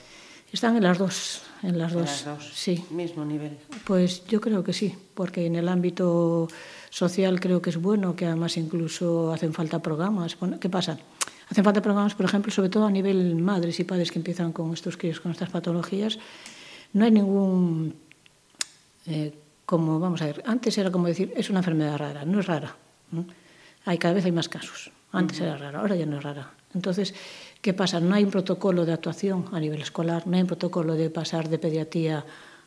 Están 0.52 0.76
en 0.76 0.82
las 0.82 0.98
dos, 0.98 1.42
en 1.62 1.78
las, 1.78 1.92
en 1.92 1.98
dos. 1.98 2.06
las 2.08 2.24
dos. 2.24 2.50
Sí. 2.54 2.84
Mismo 2.90 3.24
nivel. 3.24 3.56
Pues 3.84 4.26
yo 4.26 4.40
creo 4.40 4.62
que 4.62 4.72
sí, 4.72 4.94
porque 5.14 5.46
en 5.46 5.54
el 5.56 5.68
ámbito 5.68 6.48
social 6.90 7.40
creo 7.40 7.62
que 7.62 7.70
es 7.70 7.78
bueno, 7.78 8.14
que 8.14 8.26
además 8.26 8.56
incluso 8.56 9.32
hacen 9.32 9.52
falta 9.52 9.80
programas. 9.80 10.36
¿Qué 10.60 10.68
pasa? 10.68 10.98
Hacen 11.48 11.62
falta 11.64 11.80
programas, 11.80 12.14
por 12.14 12.26
ejemplo, 12.26 12.50
sobre 12.50 12.68
todo 12.68 12.86
a 12.86 12.90
nivel 12.90 13.36
madres 13.36 13.78
y 13.78 13.84
padres 13.84 14.10
que 14.10 14.18
empiezan 14.18 14.52
con 14.52 14.72
estos 14.72 14.96
críos 14.96 15.20
con 15.20 15.30
estas 15.30 15.50
patologías. 15.50 16.18
No 16.92 17.04
hay 17.04 17.10
ningún, 17.10 17.94
eh, 19.06 19.32
como 19.64 20.00
vamos 20.00 20.22
a 20.22 20.26
ver, 20.26 20.42
antes 20.46 20.76
era 20.78 20.90
como 20.90 21.06
decir, 21.06 21.32
es 21.36 21.50
una 21.50 21.60
enfermedad 21.60 21.98
rara, 21.98 22.24
no 22.24 22.40
es 22.40 22.46
rara. 22.46 22.74
Hay 23.84 23.98
cada 23.98 24.14
vez 24.14 24.24
hay 24.24 24.32
más 24.32 24.48
casos. 24.48 24.90
Antes 25.12 25.38
uh 25.38 25.44
-huh. 25.44 25.46
era 25.46 25.56
rara, 25.56 25.78
ahora 25.80 25.94
ya 25.94 26.06
no 26.06 26.18
es 26.18 26.24
rara. 26.24 26.50
Entonces, 26.74 27.14
¿qué 27.62 27.72
pasa? 27.72 28.00
No 28.00 28.14
hay 28.14 28.24
un 28.24 28.30
protocolo 28.30 28.84
de 28.84 28.92
actuación 28.92 29.46
a 29.52 29.60
nivel 29.60 29.80
escolar, 29.80 30.26
no 30.26 30.36
hay 30.36 30.42
un 30.42 30.48
protocolo 30.48 30.94
de 30.94 31.10
pasar 31.10 31.48
de 31.48 31.58
pediatría 31.58 32.24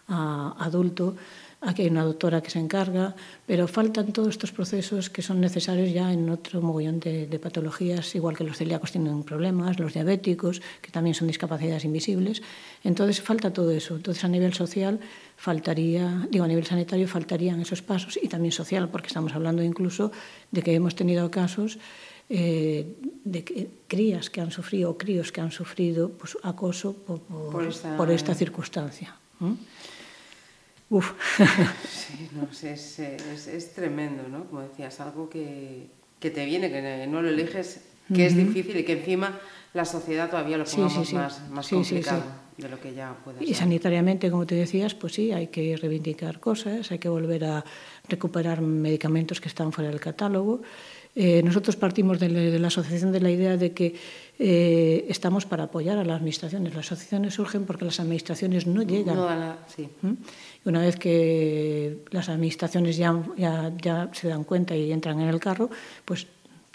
a 0.07 0.55
adulto, 0.57 1.15
aquí 1.59 1.83
hai 1.83 1.91
unha 1.91 2.07
doutora 2.07 2.39
que 2.39 2.47
se 2.47 2.59
encarga, 2.63 3.19
pero 3.43 3.67
faltan 3.67 4.15
todos 4.15 4.31
estos 4.31 4.55
procesos 4.55 5.11
que 5.11 5.19
son 5.19 5.43
necesarios 5.43 5.91
ya 5.91 6.07
en 6.15 6.23
outro 6.31 6.63
mogollón 6.63 7.03
de, 7.03 7.27
de 7.27 7.37
patologías, 7.39 8.15
igual 8.15 8.39
que 8.39 8.47
los 8.47 8.55
celíacos 8.55 8.95
tienen 8.95 9.27
problemas, 9.27 9.75
los 9.75 9.91
diabéticos, 9.91 10.63
que 10.79 10.87
tamén 10.87 11.11
son 11.11 11.27
discapacidades 11.27 11.83
invisibles, 11.83 12.39
entonces 12.87 13.19
falta 13.19 13.51
todo 13.51 13.75
eso. 13.75 13.99
Entonces 13.99 14.23
a 14.23 14.31
nivel 14.31 14.55
social 14.55 15.03
faltaría, 15.35 16.27
digo, 16.31 16.47
a 16.47 16.51
nivel 16.51 16.63
sanitario 16.63 17.11
faltarían 17.11 17.59
esos 17.59 17.83
pasos 17.83 18.15
y 18.15 18.31
también 18.31 18.55
social, 18.55 18.87
porque 18.87 19.11
estamos 19.11 19.35
hablando 19.35 19.59
incluso 19.59 20.15
de 20.55 20.63
que 20.63 20.71
hemos 20.71 20.95
tenido 20.95 21.27
casos 21.27 21.75
eh, 22.31 22.95
de 23.25 23.43
que, 23.43 23.67
crías 23.91 24.29
que 24.29 24.39
han 24.39 24.55
sufrido 24.55 24.91
o 24.91 24.97
críos 24.97 25.35
que 25.35 25.41
han 25.43 25.51
sufrido 25.51 26.07
pues, 26.15 26.37
acoso 26.39 26.95
por, 26.95 27.19
por, 27.27 27.51
por, 27.51 27.63
esta... 27.67 27.97
por 27.97 28.07
esta 28.11 28.31
circunstancia. 28.31 29.17
¿Mm? 29.43 29.59
Uf. 30.89 31.13
Sí, 31.87 32.29
no, 32.33 32.47
es, 32.51 32.99
es, 32.99 33.47
es, 33.47 33.73
tremendo, 33.73 34.27
¿no? 34.27 34.45
Como 34.45 34.61
decías, 34.61 34.99
algo 34.99 35.29
que, 35.29 35.87
que 36.19 36.31
te 36.31 36.45
viene, 36.45 36.71
que 36.71 37.07
no 37.07 37.21
lo 37.21 37.29
eliges, 37.29 37.81
que 38.07 38.13
uh 38.13 38.17
-huh. 38.17 38.27
es 38.27 38.35
difícil 38.35 38.77
y 38.77 38.83
que 38.83 38.93
encima 38.93 39.39
la 39.73 39.85
sociedad 39.85 40.29
todavía 40.29 40.57
lo 40.57 40.65
pongamos 40.65 40.93
sí, 40.93 40.99
sí, 40.99 41.09
sí. 41.11 41.15
más, 41.15 41.49
más 41.49 41.67
complicado 41.67 42.23
de 42.57 42.69
lo 42.69 42.79
que 42.79 42.93
ya 42.93 43.15
puede 43.23 43.43
Y 43.43 43.47
ser. 43.47 43.57
sanitariamente, 43.57 44.29
como 44.31 44.45
te 44.45 44.55
decías, 44.55 44.93
pues 44.95 45.13
sí, 45.13 45.31
hay 45.31 45.47
que 45.47 45.77
reivindicar 45.77 46.39
cosas, 46.39 46.91
hay 46.91 46.99
que 46.99 47.07
volver 47.09 47.45
a 47.45 47.63
recuperar 48.07 48.61
medicamentos 48.61 49.39
que 49.39 49.47
están 49.47 49.71
fuera 49.71 49.89
del 49.89 49.99
catálogo. 49.99 50.61
Eh, 51.15 51.41
nosotros 51.43 51.75
partimos 51.75 52.19
de, 52.19 52.29
de, 52.29 52.59
la 52.59 52.67
asociación 52.67 53.11
de 53.11 53.21
la 53.21 53.31
idea 53.31 53.57
de 53.57 53.73
que 53.73 53.95
eh, 54.41 55.05
estamos 55.09 55.45
para 55.45 55.65
apoyar 55.65 55.97
a 55.97 56.05
las 56.05 56.15
administraciones. 56.15 56.73
Las 56.73 56.85
asociaciones 56.85 57.33
surgen 57.33 57.65
porque 57.65 57.83
las 57.83 57.99
administraciones 57.99 58.65
no 58.65 58.81
llegan. 58.83 59.17
No, 59.17 59.25
la, 59.25 59.57
sí. 59.67 59.89
¿Mm? 60.01 60.13
Una 60.63 60.79
vez 60.79 60.95
que 60.95 62.05
las 62.11 62.29
administraciones 62.29 62.95
ya, 62.95 63.21
ya, 63.37 63.73
ya 63.81 64.09
se 64.13 64.29
dan 64.29 64.45
cuenta 64.45 64.75
y 64.77 64.93
entran 64.93 65.19
en 65.19 65.27
el 65.27 65.41
carro, 65.41 65.69
pues 66.05 66.25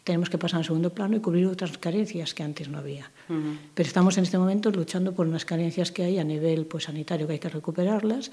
tenemos 0.04 0.28
que 0.28 0.36
pasar 0.36 0.58
al 0.58 0.64
segundo 0.64 0.90
plano 0.90 1.16
y 1.16 1.20
cubrir 1.20 1.46
otras 1.46 1.76
carencias 1.78 2.34
que 2.34 2.42
antes 2.42 2.68
no 2.68 2.78
había. 2.78 3.10
Uh 3.28 3.32
-huh. 3.32 3.58
Pero 3.74 3.86
estamos 3.86 4.16
en 4.18 4.24
este 4.24 4.36
momento 4.36 4.70
luchando 4.70 5.12
por 5.12 5.26
unas 5.26 5.46
carencias 5.46 5.90
que 5.90 6.04
hay 6.04 6.18
a 6.18 6.24
nivel 6.24 6.66
pues, 6.66 6.84
sanitario, 6.84 7.26
que 7.26 7.32
hay 7.32 7.38
que 7.38 7.48
recuperarlas, 7.48 8.30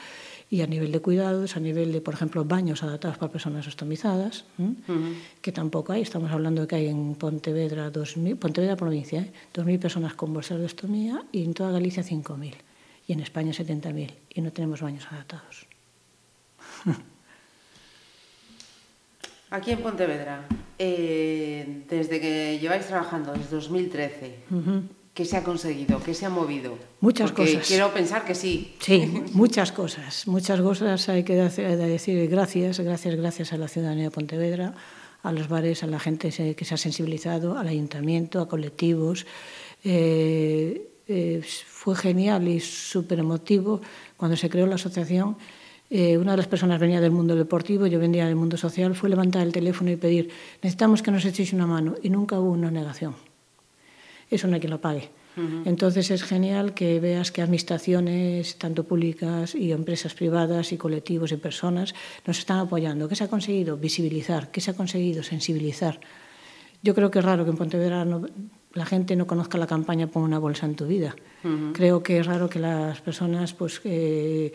y 0.49 0.61
a 0.61 0.67
nivel 0.67 0.91
de 0.91 0.99
cuidados, 0.99 1.55
a 1.55 1.61
nivel 1.61 1.93
de, 1.93 2.01
por 2.01 2.13
ejemplo, 2.13 2.43
baños 2.43 2.83
adaptados 2.83 3.17
para 3.17 3.31
personas 3.31 3.65
ostomizadas, 3.67 4.43
uh 4.57 4.63
-huh. 4.63 5.15
que 5.41 5.53
tampoco 5.53 5.93
hay. 5.93 6.01
Estamos 6.01 6.29
hablando 6.31 6.61
de 6.61 6.67
que 6.67 6.75
hay 6.75 6.87
en 6.87 7.15
Pontevedra, 7.15 7.89
2000, 7.89 8.35
Pontevedra 8.35 8.75
provincia, 8.75 9.21
¿eh? 9.21 9.31
2.000 9.53 9.79
personas 9.79 10.13
con 10.13 10.33
bolsas 10.33 10.59
de 10.59 10.65
ostomía 10.65 11.23
y 11.31 11.45
en 11.45 11.53
toda 11.53 11.71
Galicia 11.71 12.03
5.000. 12.03 12.53
Y 13.07 13.13
en 13.13 13.21
España 13.21 13.51
70.000. 13.53 14.11
Y 14.35 14.41
no 14.41 14.51
tenemos 14.51 14.81
baños 14.81 15.07
adaptados. 15.09 15.67
Aquí 19.51 19.71
en 19.71 19.79
Pontevedra, 19.79 20.47
eh, 20.79 21.83
desde 21.89 22.21
que 22.21 22.57
lleváis 22.57 22.87
trabajando, 22.87 23.33
desde 23.33 23.57
2013, 23.57 24.35
uh 24.49 24.55
-huh. 24.55 24.83
¿qué 25.13 25.25
se 25.25 25.35
ha 25.35 25.43
conseguido? 25.43 26.01
¿Qué 26.01 26.13
se 26.13 26.25
ha 26.25 26.29
movido? 26.29 26.77
Muchas 27.01 27.31
Porque 27.31 27.51
cosas. 27.51 27.67
Quiero 27.67 27.93
pensar 27.93 28.23
que 28.23 28.33
sí. 28.33 28.73
Sí, 28.79 29.11
muchas 29.33 29.73
cosas. 29.73 30.25
Muchas 30.25 30.61
cosas 30.61 31.09
hay 31.09 31.23
que 31.23 31.35
decir 31.35 32.29
gracias, 32.29 32.79
gracias, 32.79 33.15
gracias 33.15 33.51
a 33.51 33.57
la 33.57 33.67
ciudadanía 33.67 34.05
de 34.05 34.11
Pontevedra, 34.11 34.73
a 35.21 35.31
los 35.33 35.49
bares, 35.49 35.83
a 35.83 35.87
la 35.87 35.99
gente 35.99 36.29
que 36.55 36.65
se 36.65 36.73
ha 36.73 36.77
sensibilizado, 36.77 37.57
al 37.57 37.67
ayuntamiento, 37.67 38.39
a 38.39 38.47
colectivos. 38.47 39.25
Eh, 39.83 40.87
eh, 41.09 41.41
fue 41.67 41.93
genial 41.95 42.47
y 42.47 42.61
súper 42.61 43.19
emotivo 43.19 43.81
cuando 44.15 44.37
se 44.37 44.49
creó 44.49 44.65
la 44.65 44.75
asociación 44.75 45.35
eh, 45.91 46.17
una 46.17 46.31
de 46.31 46.37
las 46.37 46.47
personas 46.47 46.79
venía 46.79 47.01
del 47.01 47.11
mundo 47.11 47.35
deportivo, 47.35 47.85
yo 47.85 47.99
venía 47.99 48.25
del 48.25 48.37
mundo 48.37 48.55
social, 48.55 48.95
fue 48.95 49.09
levantar 49.09 49.43
el 49.43 49.51
teléfono 49.51 49.91
y 49.91 49.97
pedir, 49.97 50.29
necesitamos 50.63 51.03
que 51.03 51.11
nos 51.11 51.25
echéis 51.25 51.51
una 51.51 51.67
mano, 51.67 51.95
y 52.01 52.09
nunca 52.09 52.39
hubo 52.39 52.49
una 52.51 52.71
negación. 52.71 53.13
Eso 54.29 54.47
no 54.47 54.53
hay 54.53 54.61
quien 54.61 54.71
lo 54.71 54.79
pague. 54.79 55.09
Uh 55.35 55.41
-huh. 55.41 55.61
Entonces 55.65 56.09
es 56.09 56.23
genial 56.23 56.73
que 56.73 56.99
veas 57.01 57.31
que 57.31 57.41
administraciones, 57.41 58.57
tanto 58.57 58.85
públicas 58.85 59.53
y 59.53 59.73
empresas 59.73 60.13
privadas 60.13 60.71
y 60.71 60.77
colectivos 60.77 61.31
y 61.33 61.37
personas, 61.37 61.93
nos 62.25 62.39
están 62.39 62.59
apoyando. 62.59 63.09
¿Qué 63.09 63.15
se 63.15 63.25
ha 63.25 63.27
conseguido? 63.27 63.75
Visibilizar. 63.75 64.49
¿Qué 64.51 64.61
se 64.61 64.71
ha 64.71 64.73
conseguido? 64.73 65.23
Sensibilizar. 65.23 65.99
Yo 66.83 66.95
creo 66.95 67.11
que 67.11 67.19
es 67.19 67.25
raro 67.25 67.43
que 67.43 67.51
en 67.51 67.57
Pontevedra 67.57 68.05
no, 68.05 68.25
la 68.73 68.85
gente 68.85 69.15
no 69.15 69.27
conozca 69.27 69.57
la 69.57 69.67
campaña 69.67 70.07
Pon 70.07 70.23
una 70.23 70.39
bolsa 70.39 70.65
en 70.65 70.75
tu 70.75 70.85
vida. 70.87 71.15
Uh 71.43 71.47
-huh. 71.47 71.71
Creo 71.73 72.01
que 72.01 72.19
es 72.19 72.25
raro 72.25 72.49
que 72.49 72.59
las 72.59 73.01
personas 73.01 73.53
pues, 73.53 73.81
eh, 73.83 74.51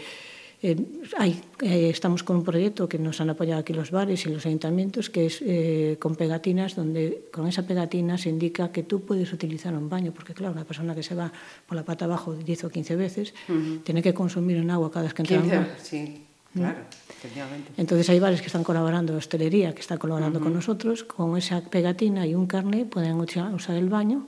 Eh, 0.67 0.77
hay, 1.17 1.41
eh, 1.63 1.91
estamos 1.91 2.25
con 2.25 2.39
un 2.39 2.43
proyecto 2.43 2.89
que 2.89 2.99
nos 2.99 3.21
han 3.21 3.31
apoyado 3.31 3.61
aquí 3.61 3.73
los 3.73 3.93
bares 3.93 4.27
y 4.27 4.31
los 4.31 4.45
ayuntamientos, 4.47 5.11
que 5.11 5.27
es 5.27 5.41
eh, 5.47 5.97
con 6.01 6.17
pegatinas, 6.17 6.75
donde 6.75 7.29
con 7.31 7.47
esa 7.47 7.65
pegatina 7.65 8.19
se 8.19 8.31
indica 8.31 8.73
que 8.73 8.83
tú 8.83 9.03
puedes 9.03 9.33
utilizar 9.33 9.73
un 9.75 9.89
baño, 9.89 10.11
porque 10.11 10.35
claro, 10.35 10.53
una 10.55 10.65
persona 10.65 10.93
que 10.93 11.05
se 11.05 11.15
va 11.15 11.31
por 11.69 11.77
la 11.77 11.85
pata 11.85 12.07
abajo 12.07 12.35
10 12.35 12.65
o 12.65 12.69
15 12.69 12.97
veces, 12.97 13.33
uh 13.49 13.53
-huh. 13.53 13.83
tiene 13.85 14.03
que 14.03 14.13
consumir 14.13 14.57
en 14.57 14.69
agua 14.73 14.91
cada 14.91 15.05
vez 15.05 15.15
que 15.15 15.23
entra 15.23 15.39
15, 15.39 15.55
al 15.57 15.63
baño. 15.63 15.75
Sí, 15.81 16.27
claro, 16.53 16.79
efectivamente. 17.11 17.71
Entonces 17.77 18.11
hay 18.11 18.19
bares 18.19 18.41
que 18.41 18.47
están 18.49 18.65
colaborando, 18.65 19.15
hostelería 19.15 19.73
que 19.73 19.83
está 19.83 19.99
colaborando 19.99 20.41
uh 20.41 20.43
-huh. 20.43 20.47
con 20.47 20.55
nosotros, 20.55 21.05
con 21.05 21.37
esa 21.37 21.61
pegatina 21.61 22.27
y 22.27 22.35
un 22.35 22.49
carnet 22.49 22.89
pueden 22.89 23.15
usar 23.21 23.77
el 23.77 23.89
baño, 23.89 24.27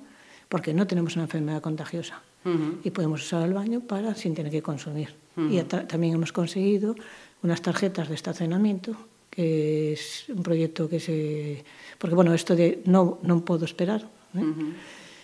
porque 0.48 0.72
no 0.72 0.86
tenemos 0.86 1.16
una 1.16 1.24
enfermedad 1.24 1.60
contagiosa. 1.60 2.22
Uh 2.44 2.48
-huh. 2.48 2.76
Y 2.84 2.90
podemos 2.90 3.22
usar 3.22 3.42
el 3.46 3.54
baño 3.54 3.80
para 3.80 4.14
sin 4.14 4.34
tener 4.34 4.52
que 4.52 4.62
consumir. 4.62 5.14
Uh 5.36 5.42
-huh. 5.42 5.60
Y 5.60 5.86
también 5.86 6.14
hemos 6.14 6.32
conseguido 6.32 6.94
unas 7.42 7.60
tarjetas 7.62 8.08
de 8.08 8.14
estacionamiento, 8.14 8.96
que 9.30 9.92
es 9.92 10.24
un 10.28 10.42
proyecto 10.42 10.88
que 10.88 11.00
se... 11.00 11.64
Porque, 11.98 12.14
bueno, 12.14 12.34
esto 12.34 12.56
de 12.56 12.82
no, 12.84 13.18
no 13.22 13.44
puedo 13.44 13.64
esperar. 13.64 14.02
¿eh? 14.34 14.38
Uh 14.38 14.44
-huh. 14.44 14.72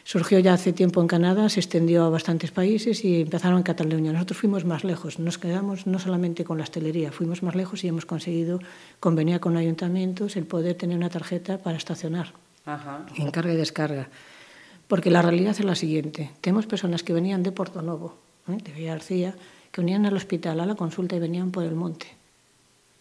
Surgió 0.06 0.38
ya 0.38 0.52
hace 0.52 0.75
tiempo 0.75 1.00
en 1.00 1.06
Canadá, 1.06 1.49
se 1.49 1.61
extendió 1.61 2.04
a 2.04 2.11
bastantes 2.11 2.50
países 2.50 3.02
y 3.06 3.23
empezaron 3.23 3.56
en 3.56 3.62
Cataluña. 3.62 4.12
Nosotros 4.12 4.38
fuimos 4.38 4.66
más 4.66 4.85
lejos, 4.85 5.18
nos 5.18 5.38
quedamos 5.38 5.87
no 5.87 5.99
solamente 5.99 6.44
con 6.44 6.59
la 6.59 6.64
hostelería, 6.64 7.11
fuimos 7.11 7.42
más 7.42 7.54
lejos 7.54 7.85
y 7.85 7.88
hemos 7.88 8.04
conseguido 8.04 8.59
conveniar 9.00 9.40
con 9.40 9.56
ayuntamientos 9.56 10.37
el 10.37 10.44
poder 10.44 10.75
tener 10.76 10.99
una 10.99 11.09
tarjeta 11.09 11.56
para 11.56 11.78
estacionar, 11.78 12.35
Ajá. 12.66 13.06
en 13.16 13.30
carga 13.30 13.54
y 13.54 13.56
descarga. 13.56 14.11
Porque 14.94 15.10
la 15.10 15.22
realidad 15.22 15.56
es 15.58 15.64
la 15.64 15.74
siguiente. 15.74 16.30
Tenemos 16.40 16.66
personas 16.66 17.02
que 17.02 17.12
venían 17.12 17.42
de 17.42 17.50
Porto 17.50 17.82
Novo, 17.82 18.14
¿eh? 18.46 18.58
de 18.62 18.70
Villa 18.70 18.92
García, 18.92 19.34
que 19.72 19.80
venían 19.80 20.06
al 20.06 20.14
hospital 20.14 20.60
a 20.60 20.66
la 20.66 20.76
consulta 20.76 21.16
y 21.16 21.18
venían 21.18 21.50
por 21.50 21.64
el 21.64 21.74
monte. 21.74 22.06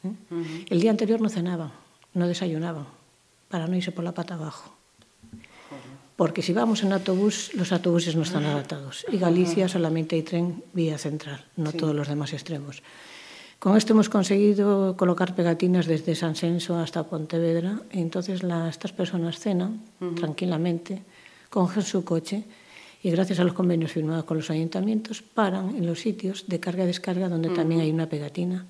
¿eh? 0.04 0.08
Uh 0.08 0.34
-huh. 0.34 0.66
El 0.72 0.82
día 0.82 0.90
anterior 0.90 1.22
no 1.22 1.30
cenaban, 1.30 1.72
no 2.16 2.28
desayunaban, 2.28 2.88
para 3.48 3.68
no 3.68 3.76
irse 3.76 3.92
por 3.92 4.04
la 4.04 4.12
pata 4.12 4.34
abajo. 4.34 4.74
Porque 6.16 6.42
si 6.42 6.52
vamos 6.52 6.82
en 6.82 6.94
autobús, 6.94 7.52
los 7.54 7.72
autobuses 7.72 8.16
no 8.16 8.24
están 8.24 8.46
adaptados. 8.46 9.06
Y 9.12 9.20
Galicia 9.20 9.70
solamente 9.70 10.16
hay 10.16 10.24
tren 10.24 10.64
vía 10.74 10.98
central, 10.98 11.46
no 11.58 11.70
sí. 11.70 11.78
todos 11.78 11.94
los 11.94 12.08
demás 12.08 12.34
extremos. 12.34 12.82
Con 13.60 13.78
esto 13.78 13.94
hemos 13.94 14.10
conseguido 14.10 14.98
colocar 14.98 15.36
pegatinas 15.36 15.86
desde 15.86 16.16
San 16.16 16.36
Senso 16.36 16.76
hasta 16.76 17.04
Pontevedra. 17.04 17.82
Y 17.92 18.02
entonces 18.02 18.42
la, 18.42 18.68
estas 18.68 18.94
personas 18.94 19.38
cenan 19.38 19.80
uh 20.02 20.06
-huh. 20.06 20.16
tranquilamente, 20.16 21.04
cogen 21.54 21.84
su 21.84 22.04
coche 22.04 22.44
y 23.04 23.12
gracias 23.12 23.40
a 23.40 23.44
los 23.44 23.54
convenios 23.54 23.92
firmados 23.92 24.26
con 24.26 24.38
los 24.38 24.50
ayuntamientos 24.50 25.22
paran 25.22 25.76
en 25.76 25.86
los 25.86 26.00
sitios 26.00 26.46
de 26.48 26.60
carga-descarga 26.60 27.30
donde 27.30 27.50
uh 27.50 27.52
-huh. 27.52 27.56
también 27.56 27.82
hay 27.82 27.92
una 27.92 28.10
pegatina. 28.10 28.66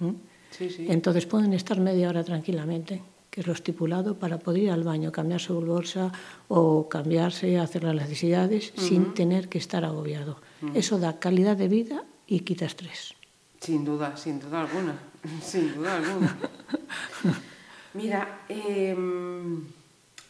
¿Mm? 0.00 0.16
Sí, 0.50 0.70
sí. 0.70 0.86
Entonces 0.88 1.26
pueden 1.26 1.52
estar 1.52 1.78
media 1.78 2.08
hora 2.08 2.24
tranquilamente 2.24 3.02
que 3.30 3.40
es 3.40 3.46
lo 3.46 3.54
estipulado, 3.54 4.18
para 4.18 4.38
poder 4.38 4.64
ir 4.64 4.70
al 4.70 4.84
baño, 4.84 5.10
cambiar 5.10 5.40
su 5.40 5.58
bolsa 5.58 6.12
o 6.48 6.86
cambiarse, 6.86 7.58
hacer 7.58 7.82
las 7.82 7.94
necesidades 7.94 8.62
uh 8.64 8.76
-huh. 8.76 8.88
sin 8.88 9.14
tener 9.14 9.48
que 9.48 9.56
estar 9.56 9.82
agobiado. 9.86 10.32
Uh 10.60 10.66
-huh. 10.66 10.76
Eso 10.76 10.98
da 10.98 11.18
calidad 11.18 11.56
de 11.56 11.68
vida 11.68 12.04
y 12.26 12.40
quita 12.40 12.64
estrés. 12.66 13.14
Sin 13.58 13.84
duda, 13.84 14.16
sin 14.16 14.36
duda 14.38 14.60
alguna, 14.64 14.94
sin 15.50 15.74
duda 15.74 15.96
alguna. 15.96 16.30
Mira, 17.98 18.20
eh, 18.48 18.96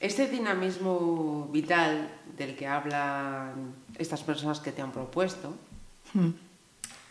este 0.03 0.27
dinamismo 0.27 1.49
vital 1.53 2.11
del 2.37 2.57
que 2.57 2.67
hablan 2.67 3.73
estas 3.97 4.23
personas 4.25 4.59
que 4.59 4.73
te 4.73 4.83
han 4.83 4.91
propuesto, 4.91 5.55
-huh. 6.15 6.35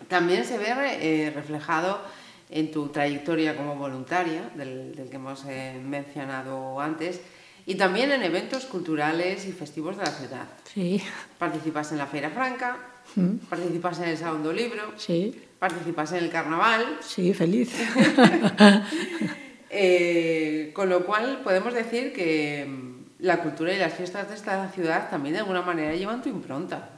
también 0.10 0.44
se 0.44 0.58
ve 0.58 0.68
eh, 0.70 1.32
reflejado 1.32 2.02
en 2.50 2.70
tu 2.70 2.90
trayectoria 2.90 3.56
como 3.56 3.78
voluntaria, 3.78 4.52
del, 4.56 4.94
del 4.94 5.10
que 5.10 5.16
hemos 5.16 5.46
eh, 5.48 5.82
mencionado 5.82 6.82
antes, 6.82 7.22
y 7.66 7.76
también 7.76 8.12
en 8.12 8.24
eventos 8.24 8.66
culturales 8.66 9.48
y 9.48 9.54
festivos 9.54 9.96
de 9.96 10.04
la 10.04 10.12
ciudad. 10.12 10.48
Sí. 10.74 11.02
Participas 11.38 11.94
en 11.94 11.98
la 11.98 12.08
Feira 12.08 12.30
Franca, 12.30 12.78
mm. 13.16 13.36
participas 13.50 14.00
en 14.00 14.10
el 14.10 14.18
del 14.18 14.56
Libro, 14.56 14.92
sí. 14.98 15.34
participas 15.60 16.12
en 16.12 16.26
el 16.26 16.30
Carnaval. 16.30 16.98
Sí, 17.00 17.34
feliz. 17.34 17.72
eh, 19.72 20.72
con 20.74 20.90
lo 20.90 21.06
cual 21.06 21.40
podemos 21.44 21.74
decir 21.74 22.12
que 22.12 22.66
mm, 22.68 23.02
la 23.20 23.42
cultura 23.42 23.74
y 23.74 23.80
las 23.80 23.94
fiestas 23.94 24.28
de 24.30 24.36
esta 24.36 24.68
ciudad 24.70 25.10
también 25.10 25.34
de 25.34 25.40
alguna 25.40 25.62
manera 25.62 25.96
llevan 25.96 26.22
tu 26.22 26.30
impronta. 26.30 26.90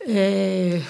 Eh, 0.00 0.82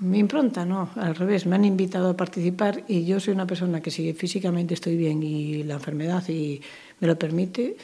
mi 0.00 0.18
impronta, 0.18 0.64
no, 0.64 0.90
al 0.94 1.16
revés, 1.16 1.46
me 1.46 1.56
han 1.56 1.64
invitado 1.64 2.10
a 2.10 2.16
participar 2.16 2.84
y 2.86 3.04
yo 3.04 3.20
soy 3.20 3.34
una 3.34 3.46
persona 3.46 3.80
que 3.80 3.90
si 3.90 4.12
físicamente 4.12 4.74
estoy 4.74 4.96
bien 4.96 5.22
y 5.22 5.64
la 5.64 5.74
enfermedad 5.74 6.26
y 6.28 6.60
me 7.00 7.08
lo 7.08 7.18
permite, 7.18 7.76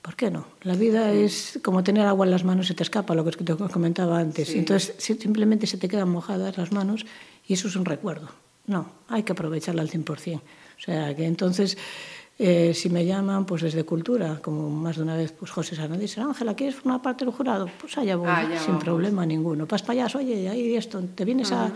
¿por 0.00 0.14
qué 0.14 0.30
no? 0.30 0.46
La 0.62 0.74
vida 0.74 1.12
es 1.12 1.58
como 1.62 1.82
tener 1.82 2.06
agua 2.06 2.24
en 2.24 2.30
las 2.30 2.44
manos, 2.44 2.68
se 2.68 2.74
te 2.74 2.84
escapa 2.84 3.14
lo 3.14 3.24
que 3.24 3.32
te 3.32 3.56
comentaba 3.56 4.18
antes. 4.18 4.54
Entonces 4.54 4.94
simplemente 4.98 5.66
se 5.66 5.76
te 5.76 5.88
quedan 5.88 6.08
mojadas 6.08 6.56
las 6.56 6.70
manos 6.70 7.04
y 7.46 7.54
eso 7.54 7.66
es 7.66 7.76
un 7.76 7.84
recuerdo. 7.84 8.28
No, 8.66 8.90
hay 9.08 9.24
que 9.24 9.32
aprovecharla 9.32 9.82
al 9.82 9.90
100%. 9.90 10.40
O 10.76 10.80
sea, 10.80 11.14
que 11.14 11.24
entonces 11.24 11.76
eh, 12.38 12.72
si 12.74 12.90
me 12.90 13.06
llaman, 13.06 13.46
pues 13.46 13.62
desde 13.62 13.84
Cultura, 13.84 14.40
como 14.42 14.68
más 14.68 14.96
de 14.96 15.02
una 15.02 15.16
vez 15.16 15.32
pues 15.32 15.50
José 15.50 15.74
Sana 15.74 15.96
dice, 15.96 16.20
Ángela, 16.20 16.54
¿quieres 16.54 16.74
formar 16.76 17.00
parte 17.00 17.24
del 17.24 17.32
jurado? 17.32 17.66
Pues 17.80 17.96
allá 17.96 18.16
voy, 18.16 18.28
ah, 18.28 18.46
sin 18.62 18.78
problema 18.78 19.24
ninguno. 19.24 19.66
Pas 19.66 19.80
para 19.82 20.04
allá, 20.04 20.18
oye, 20.18 20.48
ahí 20.48 20.76
esto, 20.76 21.02
te 21.14 21.24
vienes 21.24 21.52
a... 21.52 21.70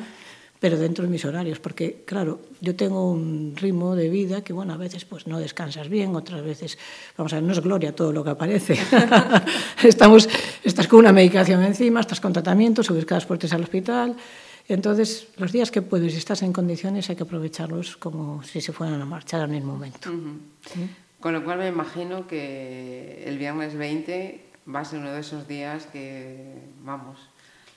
Pero 0.60 0.76
dentro 0.76 1.04
de 1.04 1.10
mis 1.10 1.24
horarios, 1.24 1.58
porque 1.58 2.04
claro, 2.04 2.40
yo 2.60 2.76
tengo 2.76 3.10
un 3.10 3.54
ritmo 3.56 3.96
de 3.96 4.10
vida 4.10 4.44
que, 4.44 4.52
bueno, 4.52 4.74
a 4.74 4.76
veces 4.76 5.06
pues 5.06 5.26
no 5.26 5.38
descansas 5.38 5.88
bien, 5.88 6.14
otras 6.14 6.44
veces, 6.44 6.76
vamos 7.16 7.32
a 7.32 7.36
ver, 7.36 7.44
no 7.44 7.52
es 7.54 7.60
gloria 7.60 7.94
todo 7.94 8.12
lo 8.12 8.22
que 8.22 8.28
aparece. 8.28 8.78
Estamos, 9.82 10.28
estás 10.62 10.86
con 10.86 10.98
una 10.98 11.12
medicación 11.12 11.62
encima, 11.62 12.00
estás 12.00 12.20
con 12.20 12.34
tratamiento, 12.34 12.82
subes 12.82 13.06
cada 13.06 13.22
fuertes 13.22 13.50
al 13.54 13.62
hospital, 13.62 14.14
entonces, 14.74 15.26
los 15.36 15.50
días 15.50 15.72
que 15.72 15.82
puedes 15.82 16.14
y 16.14 16.16
estás 16.16 16.42
en 16.42 16.52
condiciones 16.52 17.10
hay 17.10 17.16
que 17.16 17.24
aprovecharlos 17.24 17.96
como 17.96 18.42
si 18.44 18.60
se 18.60 18.72
fueran 18.72 19.00
a 19.00 19.04
marchar 19.04 19.48
en 19.48 19.56
el 19.56 19.64
momento. 19.64 20.10
Con 21.18 21.32
lo 21.32 21.42
cual 21.42 21.58
me 21.58 21.68
imagino 21.68 22.28
que 22.28 23.24
el 23.26 23.36
viernes 23.36 23.76
20 23.76 24.44
va 24.72 24.80
a 24.80 24.84
ser 24.84 25.00
uno 25.00 25.12
de 25.12 25.20
esos 25.20 25.48
días 25.48 25.86
que, 25.86 26.54
vamos, 26.84 27.18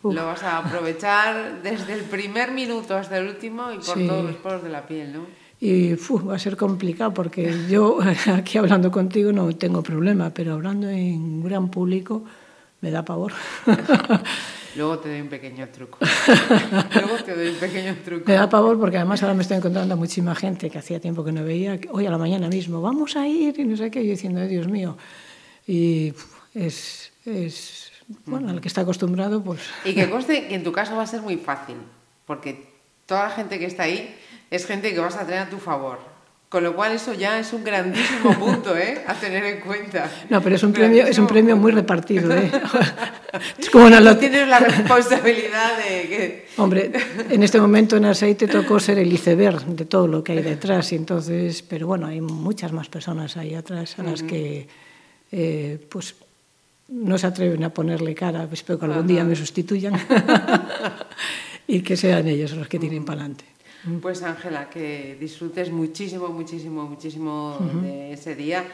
lo 0.03 0.25
vas 0.25 0.43
a 0.43 0.59
aprovechar 0.59 1.63
desde 1.63 1.93
el 1.93 2.01
primer 2.01 2.51
minuto 2.51 2.95
hasta 2.95 3.17
el 3.17 3.27
último 3.27 3.71
y 3.71 3.79
por 3.79 3.95
todos 4.05 4.25
los 4.25 4.35
poros 4.35 4.63
de 4.63 4.69
la 4.69 4.85
piel, 4.85 5.13
¿no? 5.13 5.25
Y 5.59 5.95
va 5.95 6.35
a 6.35 6.39
ser 6.39 6.57
complicado 6.57 7.13
porque 7.13 7.55
yo 7.69 7.99
aquí 8.35 8.59
hablando 8.59 8.91
contigo 8.91 9.31
no 9.31 9.55
tengo 9.55 9.81
problema, 9.81 10.29
pero 10.29 10.53
hablando 10.53 10.89
en 10.89 11.41
gran 11.41 11.69
público 11.69 12.23
me 12.81 12.91
da 12.91 13.03
pavor. 13.03 13.33
Luego 14.75 14.99
te 14.99 15.09
doy 15.09 15.21
un 15.21 15.27
pequeño 15.27 15.67
truco. 15.69 15.99
Luego 16.95 17.23
te 17.23 17.35
doy 17.35 17.49
un 17.49 17.55
pequeño 17.55 17.95
truco. 18.03 18.23
Me 18.27 18.33
da 18.33 18.49
pavor 18.49 18.79
porque 18.79 18.97
además 18.97 19.21
ahora 19.21 19.35
me 19.35 19.43
estoy 19.43 19.57
encontrando 19.57 19.93
a 19.93 19.97
muchísima 19.97 20.33
gente 20.35 20.69
que 20.69 20.79
hacía 20.79 20.99
tiempo 20.99 21.23
que 21.23 21.31
no 21.31 21.43
veía. 21.43 21.79
Hoy 21.91 22.05
a 22.05 22.11
la 22.11 22.17
mañana 22.17 22.49
mismo, 22.49 22.81
vamos 22.81 23.15
a 23.15 23.27
ir 23.27 23.59
y 23.59 23.65
no 23.65 23.77
sé 23.77 23.91
qué. 23.91 24.03
Yo 24.03 24.11
diciendo, 24.11 24.41
Dios 24.47 24.67
mío. 24.67 24.97
Y 25.67 26.13
es, 26.55 27.11
es 27.25 27.91
bueno, 28.25 28.49
al 28.49 28.61
que 28.61 28.67
está 28.67 28.81
acostumbrado, 28.81 29.43
pues... 29.43 29.61
Y 29.85 29.93
que 29.93 30.09
conste 30.09 30.47
que 30.47 30.55
en 30.55 30.63
tu 30.63 30.71
caso 30.71 30.95
va 30.95 31.03
a 31.03 31.07
ser 31.07 31.21
muy 31.21 31.37
fácil, 31.37 31.77
porque 32.25 32.67
toda 33.05 33.23
la 33.23 33.29
gente 33.29 33.59
que 33.59 33.65
está 33.65 33.83
ahí 33.83 34.15
es 34.49 34.65
gente 34.65 34.93
que 34.93 34.99
vas 34.99 35.15
a 35.15 35.25
tener 35.25 35.41
a 35.41 35.49
tu 35.49 35.57
favor. 35.57 36.12
Con 36.53 36.63
lo 36.63 36.75
cual 36.75 36.91
eso 36.91 37.15
ya 37.15 37.39
es 37.39 37.51
un 37.51 37.63
grandísimo 37.63 38.31
punto 38.39 38.77
¿eh? 38.77 39.01
a 39.07 39.15
tener 39.15 39.43
en 39.43 39.59
cuenta. 39.59 40.07
No, 40.29 40.39
pero 40.39 40.55
es 40.55 40.61
un, 40.61 40.71
premio, 40.71 41.03
es 41.03 41.17
un 41.17 41.25
premio 41.25 41.57
muy 41.57 41.71
repartido. 41.71 42.31
¿eh? 42.31 42.51
es 43.57 43.69
como 43.71 43.89
no 43.89 44.17
tienes 44.17 44.47
la 44.47 44.59
responsabilidad 44.59 45.79
de 45.79 46.07
que... 46.07 46.47
Hombre, 46.57 46.91
en 47.27 47.41
este 47.41 47.59
momento 47.59 47.97
en 47.97 48.05
Aceite 48.05 48.47
tocó 48.47 48.79
ser 48.79 48.99
el 48.99 49.11
iceberg 49.11 49.65
de 49.65 49.85
todo 49.85 50.05
lo 50.07 50.23
que 50.23 50.33
hay 50.33 50.43
detrás. 50.43 50.91
Y 50.91 50.95
entonces, 50.97 51.63
pero 51.63 51.87
bueno, 51.87 52.05
hay 52.05 52.21
muchas 52.21 52.71
más 52.71 52.87
personas 52.87 53.35
ahí 53.35 53.55
atrás 53.55 53.97
a 53.97 54.03
las 54.03 54.21
que 54.21 54.67
eh, 55.31 55.83
pues 55.89 56.13
no 56.89 57.17
se 57.17 57.25
atreven 57.25 57.63
a 57.63 57.71
ponerle 57.71 58.13
cara. 58.13 58.47
Espero 58.51 58.77
que 58.77 58.85
algún 58.85 59.07
día 59.07 59.23
me 59.23 59.35
sustituyan 59.35 59.99
y 61.67 61.81
que 61.81 61.97
sean 61.97 62.27
ellos 62.27 62.51
los 62.51 62.67
que 62.67 62.77
tienen 62.77 63.05
para 63.05 63.21
adelante. 63.21 63.52
Pues 64.01 64.23
Ángela, 64.23 64.69
que 64.69 65.17
disfrutes 65.19 65.71
muchísimo, 65.71 66.29
muchísimo, 66.29 66.87
muchísimo 66.87 67.57
de 67.81 68.13
ese 68.13 68.35
día. 68.35 68.65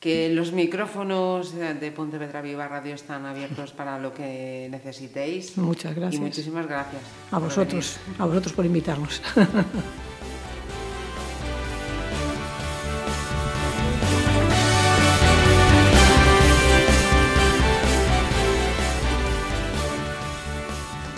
Que 0.00 0.28
los 0.28 0.52
micrófonos 0.52 1.54
de 1.54 1.90
Pontevedra 1.90 2.42
Viva 2.42 2.68
Radio 2.68 2.94
están 2.94 3.26
abiertos 3.26 3.72
para 3.72 3.98
lo 3.98 4.12
que 4.12 4.68
necesitéis. 4.70 5.56
Muchas 5.56 5.94
gracias. 5.94 6.20
Y 6.20 6.24
muchísimas 6.24 6.66
gracias. 6.66 7.02
A 7.30 7.38
vosotros, 7.38 7.98
a 8.18 8.26
vosotros 8.26 8.52
por 8.52 8.66
invitarnos. 8.66 9.22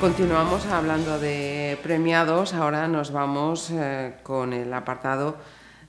Continuamos 0.01 0.65
hablando 0.67 1.19
de 1.19 1.77
premiados, 1.83 2.55
ahora 2.55 2.87
nos 2.87 3.11
vamos 3.11 3.69
eh, 3.73 4.15
con 4.23 4.53
el 4.53 4.73
apartado 4.73 5.37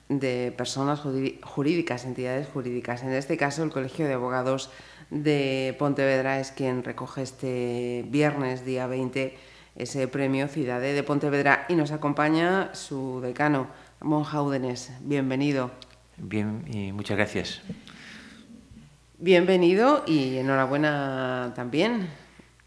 de 0.07 0.51
personas 0.57 1.01
jurídicas, 1.43 2.05
entidades 2.05 2.47
jurídicas. 2.47 3.03
En 3.03 3.13
este 3.13 3.37
caso, 3.37 3.63
el 3.63 3.69
Colegio 3.69 4.07
de 4.07 4.15
Abogados 4.15 4.71
de 5.11 5.75
Pontevedra 5.77 6.39
es 6.39 6.51
quien 6.51 6.83
recoge 6.83 7.21
este 7.21 8.03
viernes, 8.07 8.65
día 8.65 8.87
20, 8.87 9.37
ese 9.75 10.07
premio 10.07 10.47
Ciudad 10.47 10.81
de 10.81 11.03
Pontevedra 11.03 11.67
y 11.69 11.75
nos 11.75 11.91
acompaña 11.91 12.73
su 12.73 13.21
decano, 13.21 13.67
Monja 14.01 14.41
Údenes. 14.41 14.91
Bienvenido. 15.01 15.69
Bien, 16.17 16.65
y 16.67 16.91
muchas 16.93 17.15
gracias. 17.15 17.61
Bienvenido 19.19 20.03
y 20.07 20.37
enhorabuena 20.37 21.53
también. 21.55 22.09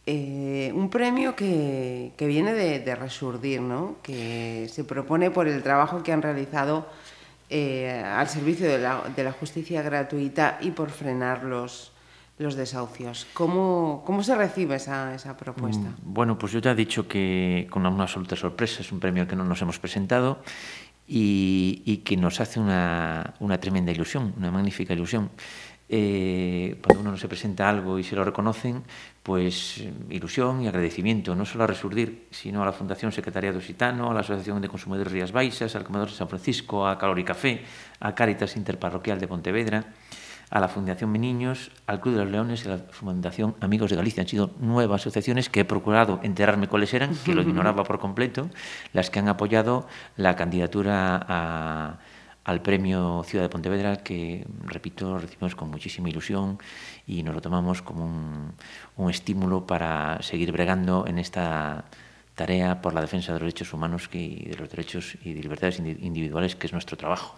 Eh, 0.04 0.72
un 0.74 0.90
premio 0.90 1.36
que, 1.36 2.12
viene 2.18 2.54
de, 2.54 2.80
de, 2.80 2.94
Resurdir, 2.96 3.60
¿no? 3.60 3.96
que 4.02 4.68
se 4.68 4.82
propone 4.82 5.30
por 5.30 5.46
el 5.46 5.62
trabajo 5.62 6.02
que 6.02 6.12
han 6.12 6.22
realizado 6.22 6.88
eh, 7.50 8.02
al 8.04 8.28
servicio 8.28 8.66
de 8.66 8.78
la, 8.78 9.02
de 9.14 9.22
la, 9.22 9.30
justicia 9.30 9.80
gratuita 9.82 10.58
y 10.60 10.72
por 10.72 10.90
frenar 10.90 11.44
los, 11.44 11.92
los 12.38 12.56
desahucios. 12.56 13.28
¿Cómo, 13.32 14.02
cómo 14.04 14.24
se 14.24 14.34
recibe 14.34 14.74
esa, 14.74 15.14
esa, 15.14 15.36
propuesta? 15.36 15.90
Mm, 15.90 16.14
bueno, 16.14 16.36
pues 16.36 16.50
yo 16.50 16.58
ya 16.58 16.72
he 16.72 16.74
dicho 16.74 17.06
que 17.06 17.68
con 17.70 17.86
una 17.86 18.02
absoluta 18.02 18.34
sorpresa 18.34 18.80
es 18.80 18.90
un 18.90 18.98
premio 18.98 19.28
que 19.28 19.36
no 19.36 19.44
nos 19.44 19.62
hemos 19.62 19.78
presentado 19.78 20.42
y, 21.06 21.82
y 21.84 21.98
que 21.98 22.16
nos 22.16 22.40
hace 22.40 22.58
una, 22.58 23.34
una 23.38 23.60
tremenda 23.60 23.92
ilusión, 23.92 24.34
una 24.36 24.50
magnífica 24.50 24.94
ilusión. 24.94 25.30
Eh, 25.88 26.80
cuando 26.86 27.10
uno 27.10 27.18
se 27.18 27.28
presenta 27.28 27.68
algo 27.68 27.98
y 27.98 28.04
se 28.04 28.16
lo 28.16 28.24
reconocen, 28.24 28.82
pues 29.22 29.84
ilusión 30.08 30.62
y 30.62 30.68
agradecimiento, 30.68 31.34
no 31.34 31.44
solo 31.44 31.64
a 31.64 31.66
Resurdir, 31.66 32.28
sino 32.30 32.62
a 32.62 32.66
la 32.66 32.72
Fundación 32.72 33.12
Secretariado 33.12 33.60
Citano, 33.60 34.10
a 34.10 34.14
la 34.14 34.20
Asociación 34.20 34.62
de 34.62 34.68
Consumidores 34.68 35.12
Rías 35.12 35.32
Baixas, 35.32 35.76
al 35.76 35.84
Comedor 35.84 36.08
de 36.08 36.14
San 36.14 36.28
Francisco, 36.28 36.86
a 36.86 36.98
Calor 36.98 37.18
y 37.18 37.24
Café, 37.24 37.62
a 38.00 38.14
Cáritas 38.14 38.56
Interparroquial 38.56 39.20
de 39.20 39.28
Pontevedra, 39.28 39.84
a 40.48 40.60
la 40.60 40.68
Fundación 40.68 41.10
Meniños, 41.10 41.70
al 41.86 42.00
Club 42.00 42.14
de 42.14 42.24
los 42.24 42.30
Leones 42.30 42.64
y 42.64 42.68
a 42.68 42.72
la 42.72 42.78
Fundación 42.78 43.54
Amigos 43.60 43.90
de 43.90 43.96
Galicia. 43.96 44.22
Han 44.22 44.28
sido 44.28 44.50
nuevas 44.60 45.00
asociaciones 45.02 45.48
que 45.48 45.60
he 45.60 45.64
procurado 45.64 46.20
enterarme 46.22 46.68
cuáles 46.68 46.92
eran, 46.94 47.14
que 47.24 47.34
lo 47.34 47.42
ignoraba 47.48 47.84
por 47.84 47.98
completo, 47.98 48.50
las 48.92 49.08
que 49.10 49.18
han 49.18 49.28
apoyado 49.28 49.86
la 50.16 50.36
candidatura 50.36 51.24
a 51.26 51.98
al 52.44 52.62
premio 52.62 53.22
Ciudad 53.24 53.44
de 53.44 53.48
Pontevedra, 53.48 53.96
que, 53.98 54.46
repito, 54.64 55.18
recibimos 55.18 55.54
con 55.54 55.70
muchísima 55.70 56.08
ilusión 56.08 56.58
y 57.06 57.22
nos 57.22 57.34
lo 57.34 57.40
tomamos 57.40 57.82
como 57.82 58.04
un, 58.04 58.52
un 58.96 59.10
estímulo 59.10 59.66
para 59.66 60.20
seguir 60.22 60.52
bregando 60.52 61.06
en 61.06 61.18
esta 61.18 61.84
tarea 62.34 62.80
por 62.80 62.94
la 62.94 63.02
defensa 63.02 63.32
de 63.32 63.38
los 63.38 63.46
derechos 63.46 63.72
humanos 63.74 64.08
y 64.12 64.46
de 64.46 64.56
los 64.56 64.70
derechos 64.70 65.16
y 65.22 65.34
de 65.34 65.42
libertades 65.42 65.78
individuales, 65.78 66.56
que 66.56 66.66
es 66.66 66.72
nuestro 66.72 66.96
trabajo. 66.96 67.34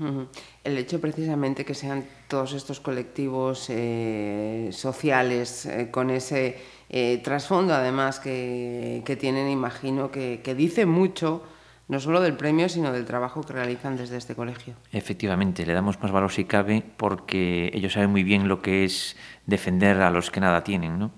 El 0.63 0.79
hecho 0.79 1.01
precisamente 1.01 1.65
que 1.65 1.75
sean 1.75 2.07
todos 2.29 2.53
estos 2.53 2.81
colectivos 2.81 3.67
eh, 3.71 4.69
sociales 4.73 5.67
eh, 5.67 5.91
con 5.91 6.11
ese 6.11 6.59
eh, 6.89 7.21
trasfondo, 7.25 7.75
además, 7.75 8.21
que, 8.21 9.03
que, 9.05 9.17
tienen, 9.17 9.51
imagino, 9.51 10.11
que, 10.11 10.41
que 10.45 10.55
dice 10.55 10.87
mucho 10.87 11.43
no 11.89 12.01
solo 12.01 12.21
del 12.21 12.35
premio, 12.35 12.69
sino 12.69 12.93
del 12.93 13.05
trabajo 13.05 13.43
que 13.43 13.53
realizan 13.53 13.97
desde 13.97 14.17
este 14.17 14.35
colegio. 14.35 14.75
Efectivamente, 14.93 15.67
le 15.67 15.75
damos 15.75 16.01
más 16.01 16.11
valor 16.11 16.33
si 16.33 16.45
cabe 16.45 16.83
porque 16.97 17.71
ellos 17.75 17.93
saben 17.93 18.11
muy 18.11 18.23
bien 18.23 18.49
lo 18.49 18.63
que 18.63 18.85
es 18.85 19.17
defender 19.47 20.01
a 20.01 20.11
los 20.11 20.31
que 20.31 20.41
nada 20.41 20.65
tienen, 20.65 20.99
¿no? 20.99 21.13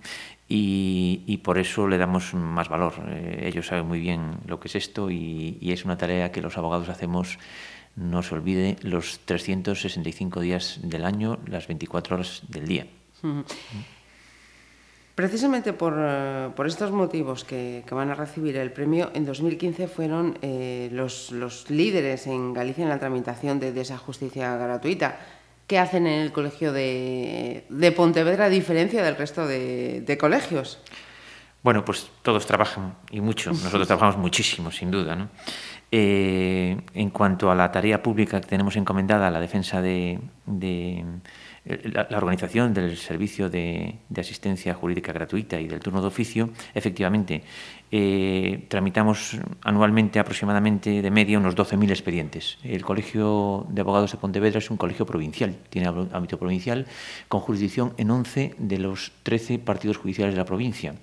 Y, 0.49 1.41
por 1.43 1.59
eso 1.59 1.89
le 1.89 1.99
damos 1.99 2.35
más 2.35 2.69
valor. 2.69 2.95
Eh, 3.09 3.49
ellos 3.49 3.67
saben 3.67 3.87
muy 3.87 3.99
bien 4.01 4.39
lo 4.47 4.61
que 4.61 4.69
es 4.69 4.77
esto 4.77 5.11
y, 5.11 5.59
es 5.61 5.85
una 5.85 5.97
tarea 5.97 6.31
que 6.31 6.41
los 6.41 6.57
abogados 6.57 6.89
hacemos, 6.89 7.39
no 7.97 8.23
se 8.23 8.35
olvide, 8.35 8.77
los 8.83 9.21
365 9.25 10.41
días 10.41 10.79
del 10.83 11.05
año, 11.05 11.39
las 11.47 11.67
24 11.67 12.17
horas 12.17 12.43
del 12.49 12.69
día. 12.69 12.87
Precisamente 15.17 15.73
por, 15.73 15.95
eh, 15.99 16.51
por 16.55 16.67
estos 16.67 16.93
motivos 16.93 17.43
que, 17.43 17.83
van 17.91 18.11
a 18.11 18.15
recibir 18.15 18.59
el 18.59 18.71
premio, 18.71 19.11
en 19.15 19.25
2015 19.25 19.89
fueron 19.89 20.37
eh, 20.43 20.91
los, 20.93 21.33
los, 21.33 21.71
líderes 21.71 22.27
en 22.27 22.53
Galicia 22.53 22.85
en 22.85 22.91
la 22.91 22.99
tramitación 22.99 23.59
de, 23.59 23.81
esa 23.81 23.97
justicia 23.97 24.55
gratuita. 24.59 25.19
¿Qué 25.67 25.79
hacen 25.79 26.07
en 26.07 26.21
el 26.21 26.33
colegio 26.33 26.71
de, 26.71 27.65
de 27.71 27.93
Pontevedra 27.93 28.45
a 28.45 28.49
diferencia 28.51 29.03
del 29.03 29.17
resto 29.17 29.47
de, 29.47 30.03
de 30.03 30.19
colegios? 30.19 30.81
Bueno, 31.63 31.83
pues 31.83 32.11
todos 32.21 32.47
trabajan 32.47 32.95
y 33.11 33.23
mucho. 33.23 33.51
Nosotros 33.51 33.87
trabajamos 33.87 34.19
muchísimo, 34.19 34.71
sin 34.71 34.91
duda. 34.91 35.17
¿no? 35.17 35.31
Eh, 35.91 36.77
en 36.95 37.11
cuanto 37.11 37.51
a 37.51 37.55
la 37.55 37.73
tarea 37.73 38.03
pública 38.03 38.41
que 38.41 38.49
tenemos 38.49 38.77
encomendada, 38.77 39.31
la 39.31 39.41
defensa 39.41 39.81
de, 39.81 40.21
la, 41.67 42.07
organización 42.17 42.73
del 42.73 42.97
servicio 42.97 43.51
de, 43.51 43.99
asistencia 44.17 44.75
jurídica 44.75 45.13
gratuita 45.13 45.61
y 45.61 45.69
del 45.69 45.81
turno 45.81 46.01
de 46.01 46.07
oficio, 46.07 46.51
efectivamente, 46.75 47.43
eh, 47.91 48.67
tramitamos 48.69 49.39
anualmente 49.63 50.19
aproximadamente 50.19 51.03
de 51.03 51.11
media 51.11 51.39
unos 51.39 51.57
12.000 51.57 51.91
expedientes. 51.91 52.59
El 52.63 52.85
Colegio 52.85 53.67
de 53.69 53.81
Abogados 53.81 54.13
de 54.13 54.19
Pontevedra 54.19 54.59
es 54.59 54.71
un 54.71 54.77
colegio 54.77 55.07
provincial, 55.07 55.57
tiene 55.71 55.89
ámbito 56.13 56.39
provincial, 56.39 56.87
con 57.29 57.41
jurisdicción 57.41 57.95
en 57.97 58.11
11 58.11 58.55
de 58.59 58.79
los 58.79 59.13
13 59.23 59.59
partidos 59.59 59.99
judiciales 59.99 60.35
de 60.35 60.39
la 60.39 60.45
provincia. 60.45 60.95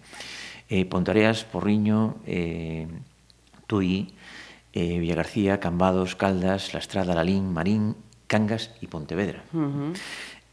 Eh, 0.69 0.86
Pontareas, 0.86 1.43
Porriño, 1.43 2.15
eh, 2.26 2.88
Tui, 3.67 4.15
eh, 4.73 4.97
Villagarcía, 4.99 5.60
Cambados, 5.60 6.15
Caldas, 6.15 6.73
La 6.73 6.80
Estrada, 6.80 7.13
Lalín, 7.13 7.54
Marín, 7.54 7.95
Cangas 8.28 8.71
y 8.82 8.88
Pontevedra. 8.88 9.43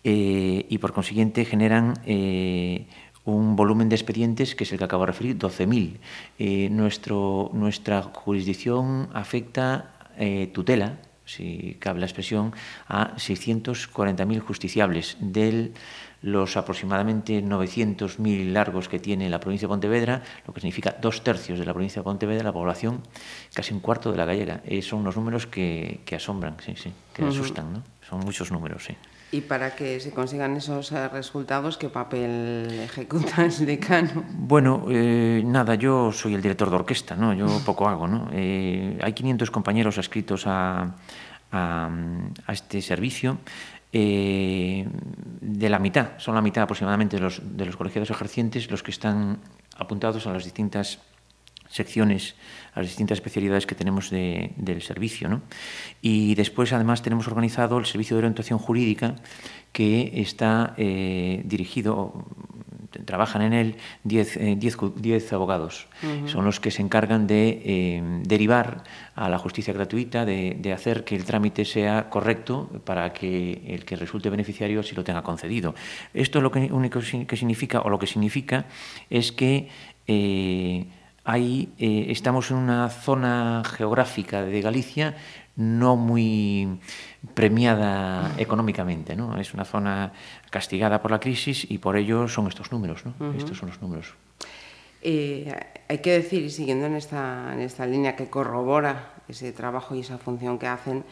Eh, 0.02 0.66
y 0.68 0.78
por 0.78 0.92
consiguiente 0.92 1.44
generan 1.44 1.94
eh, 2.06 2.86
un 3.24 3.54
volumen 3.56 3.88
de 3.88 3.96
expedientes 3.96 4.54
que 4.54 4.64
es 4.64 4.72
el 4.72 4.78
que 4.78 4.84
acabo 4.84 5.02
de 5.02 5.08
referir, 5.08 5.38
12.000. 5.38 5.98
Eh, 6.38 6.68
nuestro, 6.70 7.50
nuestra 7.52 8.02
jurisdicción 8.02 9.08
afecta 9.12 9.94
tutela, 10.52 10.98
si 11.24 11.78
cabe 11.80 11.98
la 11.98 12.04
expresión, 12.04 12.52
a 12.88 13.16
640.000 13.16 14.40
justiciables 14.40 15.16
del 15.18 15.72
los 16.22 16.56
aproximadamente 16.56 17.42
900.000 17.42 18.52
largos 18.52 18.88
que 18.88 18.98
tiene 18.98 19.30
la 19.30 19.40
provincia 19.40 19.66
de 19.66 19.70
Pontevedra, 19.70 20.22
lo 20.46 20.52
que 20.52 20.60
significa 20.60 20.96
dos 21.00 21.24
tercios 21.24 21.58
de 21.58 21.64
la 21.64 21.72
provincia 21.72 22.00
de 22.00 22.04
Pontevedra, 22.04 22.44
la 22.44 22.52
población, 22.52 23.02
casi 23.54 23.72
un 23.72 23.80
cuarto 23.80 24.10
de 24.10 24.18
la 24.18 24.26
gallega. 24.26 24.60
Eh, 24.64 24.82
son 24.82 25.00
unos 25.00 25.16
números 25.16 25.46
que, 25.46 26.00
que 26.04 26.16
asombran, 26.16 26.56
sí, 26.64 26.74
sí, 26.76 26.92
que 27.14 27.24
asustan, 27.24 27.72
¿no? 27.72 27.82
Son 28.06 28.20
muchos 28.20 28.50
números, 28.52 28.84
sí. 28.84 28.94
Y 29.32 29.42
para 29.42 29.76
que 29.76 30.00
se 30.00 30.10
consigan 30.10 30.56
esos 30.56 30.90
eh, 30.90 31.08
resultados, 31.08 31.76
¿qué 31.76 31.88
papel 31.88 32.80
ejecuta 32.82 33.44
el 33.44 33.66
decano? 33.66 34.24
Bueno, 34.32 34.86
eh, 34.90 35.42
nada, 35.44 35.76
yo 35.76 36.10
soy 36.10 36.34
el 36.34 36.42
director 36.42 36.68
de 36.68 36.76
orquesta, 36.76 37.14
¿no? 37.14 37.32
Yo 37.32 37.46
poco 37.64 37.88
hago, 37.88 38.08
¿no? 38.08 38.28
Eh, 38.32 38.98
hay 39.00 39.12
500 39.12 39.50
compañeros 39.50 39.98
adscritos 39.98 40.46
a, 40.46 40.96
a, 41.52 41.90
a 42.46 42.52
este 42.52 42.82
servicio. 42.82 43.38
Eh, 43.92 44.86
de 45.40 45.68
la 45.68 45.80
mitad, 45.80 46.10
son 46.18 46.36
la 46.36 46.42
mitad 46.42 46.62
aproximadamente 46.62 47.16
de 47.16 47.22
los, 47.22 47.42
de 47.42 47.66
los 47.66 47.76
colegiados 47.76 48.10
ejercientes 48.10 48.70
los 48.70 48.84
que 48.84 48.92
están 48.92 49.38
apuntados 49.76 50.28
a 50.28 50.32
las 50.32 50.44
distintas 50.44 51.00
secciones, 51.70 52.35
a 52.74 52.80
las 52.80 52.88
distintas 52.88 53.16
especialidades 53.18 53.66
que 53.66 53.74
tenemos 53.74 54.11
de, 54.11 54.52
del 54.56 54.83
servicio. 54.83 55.28
¿no? 55.28 55.42
Y 56.02 56.35
después, 56.35 56.72
además, 56.72 57.02
tenemos 57.02 57.26
organizado 57.28 57.78
el 57.78 57.87
servicio 57.87 58.16
de 58.16 58.18
orientación 58.18 58.59
jurídica 58.59 59.16
que 59.72 60.20
está 60.20 60.74
eh, 60.76 61.42
dirigido 61.44 62.26
trabajan 63.04 63.42
en 63.42 63.52
él 63.52 63.76
10 64.04 64.37
eh, 64.37 65.28
abogados. 65.30 65.87
Son 66.26 66.44
los 66.44 66.61
que 66.61 66.70
se 66.70 66.83
encargan 66.83 67.26
de 67.26 67.62
eh, 67.64 68.02
derivar 68.24 68.83
a 69.14 69.28
la 69.28 69.38
justicia 69.38 69.72
gratuita, 69.72 70.24
de, 70.24 70.72
hacer 70.74 71.04
que 71.04 71.16
el 71.16 71.24
trámite 71.24 71.64
sea 71.64 72.11
correcto 72.11 72.68
para 72.85 73.12
que 73.12 73.62
el 73.66 73.85
que 73.85 73.96
resulte 73.96 74.30
beneficiario 74.30 74.80
así 74.80 74.94
lo 74.94 75.04
tenga 75.04 75.22
concedido. 75.22 75.74
Esto 76.14 76.40
lo 76.40 76.50
que 76.50 76.68
único 76.72 77.00
que 77.00 77.37
significa, 77.37 77.80
o 77.80 77.90
lo 77.90 77.98
que 77.98 78.06
significa, 78.06 78.66
es 79.09 79.33
que 79.33 79.68
eh, 81.24 81.30
ahí 81.30 81.72
estamos 81.78 82.50
en 82.50 82.59
una 82.59 82.88
zona 82.88 83.62
geográfica 83.64 84.42
de 84.42 84.61
Galicia 84.61 85.16
no 85.56 85.96
muy 85.96 86.80
premiada 87.35 88.35
económicamente, 88.38 89.14
¿no? 89.14 89.38
Es 89.38 89.52
una 89.52 89.64
zona 89.64 90.12
castigada 90.50 91.02
por 91.02 91.11
la 91.11 91.20
crisis 91.20 91.70
y 91.70 91.78
por 91.78 91.96
ello 91.96 92.28
son 92.28 92.48
estos 92.48 92.72
números, 92.72 93.04
¿no? 93.04 93.35
Estos 93.35 93.59
son 93.59 93.68
los 93.68 93.83
números. 93.83 94.14
Eh, 95.02 95.54
hay 95.88 95.98
que 95.98 96.12
decir, 96.12 96.44
y 96.44 96.50
siguiendo 96.50 96.87
en 96.87 96.94
esta, 96.94 97.52
en 97.52 97.61
esta 97.61 97.87
línea 97.87 98.16
que 98.16 98.28
corrobora 98.28 99.14
ese 99.28 99.52
trabajo 99.52 99.94
y 99.94 100.00
esa 100.00 100.18
función 100.18 100.59
que 100.59 100.66
hacen, 100.66 101.04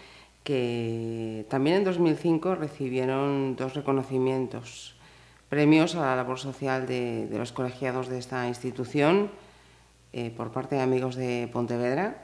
que 0.45 1.47
también 1.49 1.77
en 1.77 1.85
2005 1.85 2.55
recibieron 2.55 3.57
dos 3.57 3.75
reconocimientos, 3.75 4.95
premios 5.49 5.95
a 5.95 6.01
la 6.01 6.17
labor 6.17 6.39
social 6.39 6.87
de, 6.87 7.29
los 7.33 7.53
colegiados 7.53 8.09
de 8.09 8.19
esta 8.19 8.47
institución 8.47 9.31
eh, 10.13 10.33
por 10.35 10.53
parte 10.53 10.77
de 10.77 10.83
amigos 10.83 11.17
de 11.17 11.49
Pontevedra 11.53 12.17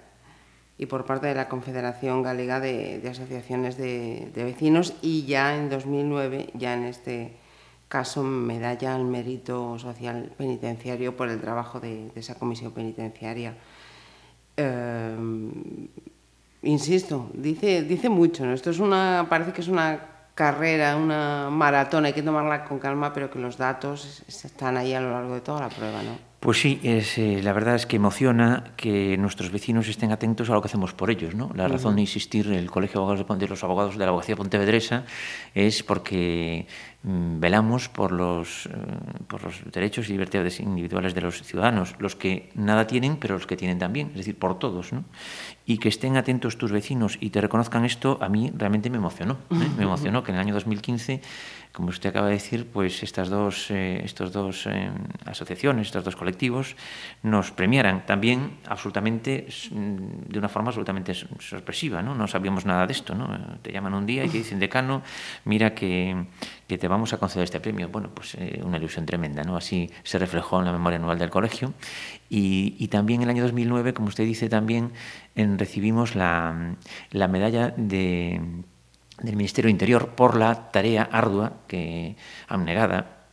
y 0.79 0.87
por 0.87 1.05
parte 1.05 1.27
de 1.27 1.35
la 1.35 1.49
Confederación 1.49 2.23
Galega 2.23 2.61
de, 2.61 3.03
Asociaciones 3.09 3.77
de, 3.77 4.31
Vecinos 4.35 4.95
y 5.03 5.25
ya 5.25 5.57
en 5.57 5.69
2009, 5.69 6.51
ya 6.55 6.75
en 6.75 6.85
este 6.85 7.37
caso, 7.89 8.23
medalla 8.23 8.95
al 8.95 9.05
mérito 9.05 9.79
social 9.79 10.33
penitenciario 10.37 11.17
por 11.17 11.29
el 11.29 11.41
trabajo 11.41 11.79
de, 11.79 12.11
esa 12.15 12.35
comisión 12.35 12.73
penitenciaria. 12.73 13.55
Eh, 14.57 15.17
insisto, 16.63 17.31
dice, 17.35 17.83
dice 17.83 18.09
mucho, 18.09 18.45
¿no? 18.47 18.55
Esto 18.55 18.71
es 18.71 18.79
una, 18.81 19.27
parece 19.29 19.53
que 19.53 19.61
es 19.61 19.69
una 19.69 20.15
carrera, 20.35 20.97
una 20.97 21.49
maratón, 21.51 22.07
hay 22.07 22.13
que 22.13 22.23
tomarla 22.23 22.65
con 22.65 22.79
calma, 22.79 23.13
pero 23.13 23.31
que 23.31 23.39
los 23.39 23.57
datos 23.57 24.23
están 24.27 24.77
ahí 24.77 24.93
a 24.93 25.01
lo 25.01 25.11
largo 25.11 25.35
de 25.35 25.41
toda 25.41 25.61
la 25.61 25.69
prueba, 25.69 26.03
¿no? 26.03 26.34
Pues 26.45 26.61
sí, 26.61 26.79
es, 26.83 27.17
eh, 27.17 27.41
la 27.43 27.55
verdad 27.55 27.75
es 27.75 27.87
que 27.87 27.97
emociona 27.97 28.75
que 28.77 29.17
nuestros 29.17 29.51
vecinos 29.51 29.89
estén 29.89 30.13
atentos 30.13 30.51
a 30.51 30.53
lo 30.53 30.61
que 30.61 30.67
hacemos 30.67 30.93
por 30.93 31.11
ellos. 31.11 31.35
¿no? 31.35 31.51
La 31.55 31.69
razón 31.69 31.95
de 31.95 32.03
insistir 32.03 32.53
el 32.53 32.71
Colegio 32.71 33.01
de, 33.01 33.07
Abogados 33.07 33.39
de, 33.39 33.49
los 33.49 33.65
Abogados 33.65 33.97
de 33.97 34.05
la 34.05 34.11
Abogacía 34.11 34.37
Pontevedresa 34.37 35.07
es 35.55 35.83
porque 35.83 36.67
velamos 37.05 37.91
por 37.91 38.13
los, 38.13 38.67
eh, 38.67 38.71
por 39.29 39.45
los 39.45 39.63
derechos 39.71 40.09
y 40.09 40.13
libertades 40.13 40.59
individuales 40.59 41.15
de 41.15 41.21
los 41.21 41.43
ciudadanos, 41.43 41.95
los 41.99 42.17
que 42.17 42.51
nada 42.55 42.87
tienen, 42.87 43.19
pero 43.19 43.35
los 43.35 43.47
que 43.47 43.57
tienen 43.57 43.79
también, 43.79 44.09
es 44.09 44.17
decir, 44.17 44.39
por 44.39 44.59
todos. 44.59 44.93
¿no? 44.93 45.05
Y 45.67 45.79
que 45.79 45.91
estén 45.91 46.17
atentos 46.17 46.57
tus 46.57 46.73
vecinos 46.73 47.19
y 47.21 47.29
te 47.29 47.43
reconozcan 47.43 47.85
esto, 47.85 48.19
a 48.23 48.29
mí 48.31 48.51
realmente 48.57 48.89
me 48.89 48.97
emocionó. 48.97 49.37
¿eh? 49.51 49.69
Me 49.77 49.85
emocionó 49.85 50.23
que 50.23 50.31
en 50.31 50.37
el 50.37 50.41
año 50.41 50.55
2015 50.55 51.21
como 51.75 51.89
usted 51.89 52.11
acaba 52.11 52.29
de 52.29 52.35
decir, 52.35 52.69
pues 52.73 53.03
estas 53.03 53.29
dos, 53.29 53.69
eh, 53.73 54.01
estos 54.05 54.31
dos 54.31 54.65
eh, 54.67 54.93
asociaciones, 55.25 55.89
estos 55.89 56.05
dos 56.05 56.15
colectivos, 56.15 56.77
nos 57.25 57.51
premiaran 57.51 58.07
también 58.07 58.59
absolutamente, 58.69 59.49
mm, 59.73 60.31
de 60.31 60.39
una 60.39 60.49
forma 60.49 60.69
absolutamente 60.69 61.13
sorpresiva, 61.15 62.01
¿no? 62.01 62.15
No 62.15 62.29
sabíamos 62.29 62.65
nada 62.65 62.87
de 62.87 62.93
esto, 62.93 63.17
¿no? 63.17 63.27
Te 63.61 63.73
llaman 63.73 63.93
un 63.93 64.07
día 64.07 64.25
y 64.25 64.29
te 64.29 64.39
dicen, 64.39 64.61
decano, 64.61 65.03
mira 65.47 65.75
que, 65.75 66.27
que 66.69 66.79
te 66.79 66.87
vamos 66.95 67.13
a 67.13 67.19
conceder 67.19 67.45
este 67.45 67.61
premio. 67.61 67.89
Bueno, 67.89 68.11
pues 68.15 68.37
eh, 68.37 68.61
una 68.65 68.79
ilusión 68.79 69.05
tremenda, 69.05 69.43
¿no? 69.43 69.57
Así 69.57 69.91
se 70.05 70.19
reflejó 70.19 70.61
en 70.61 70.67
la 70.67 70.73
memoria 70.73 70.99
anual 70.99 71.19
del 71.19 71.31
colegio. 71.31 71.75
Y, 72.31 72.89
también 72.89 73.23
en 73.23 73.25
el 73.25 73.31
año 73.31 73.43
2009, 73.43 73.95
como 73.95 74.09
usted 74.09 74.25
dice, 74.25 74.49
también 74.49 74.93
en, 75.35 75.59
recibimos 75.59 76.15
la, 76.15 76.77
la 77.11 77.29
medalla 77.29 77.75
de 77.77 78.41
del 79.23 79.37
Ministerio 79.37 79.71
Interior 79.71 80.09
por 80.17 80.37
la 80.37 80.73
tarea 80.73 81.09
ardua, 81.11 81.53
que 81.69 82.17
abnegada, 82.49 83.27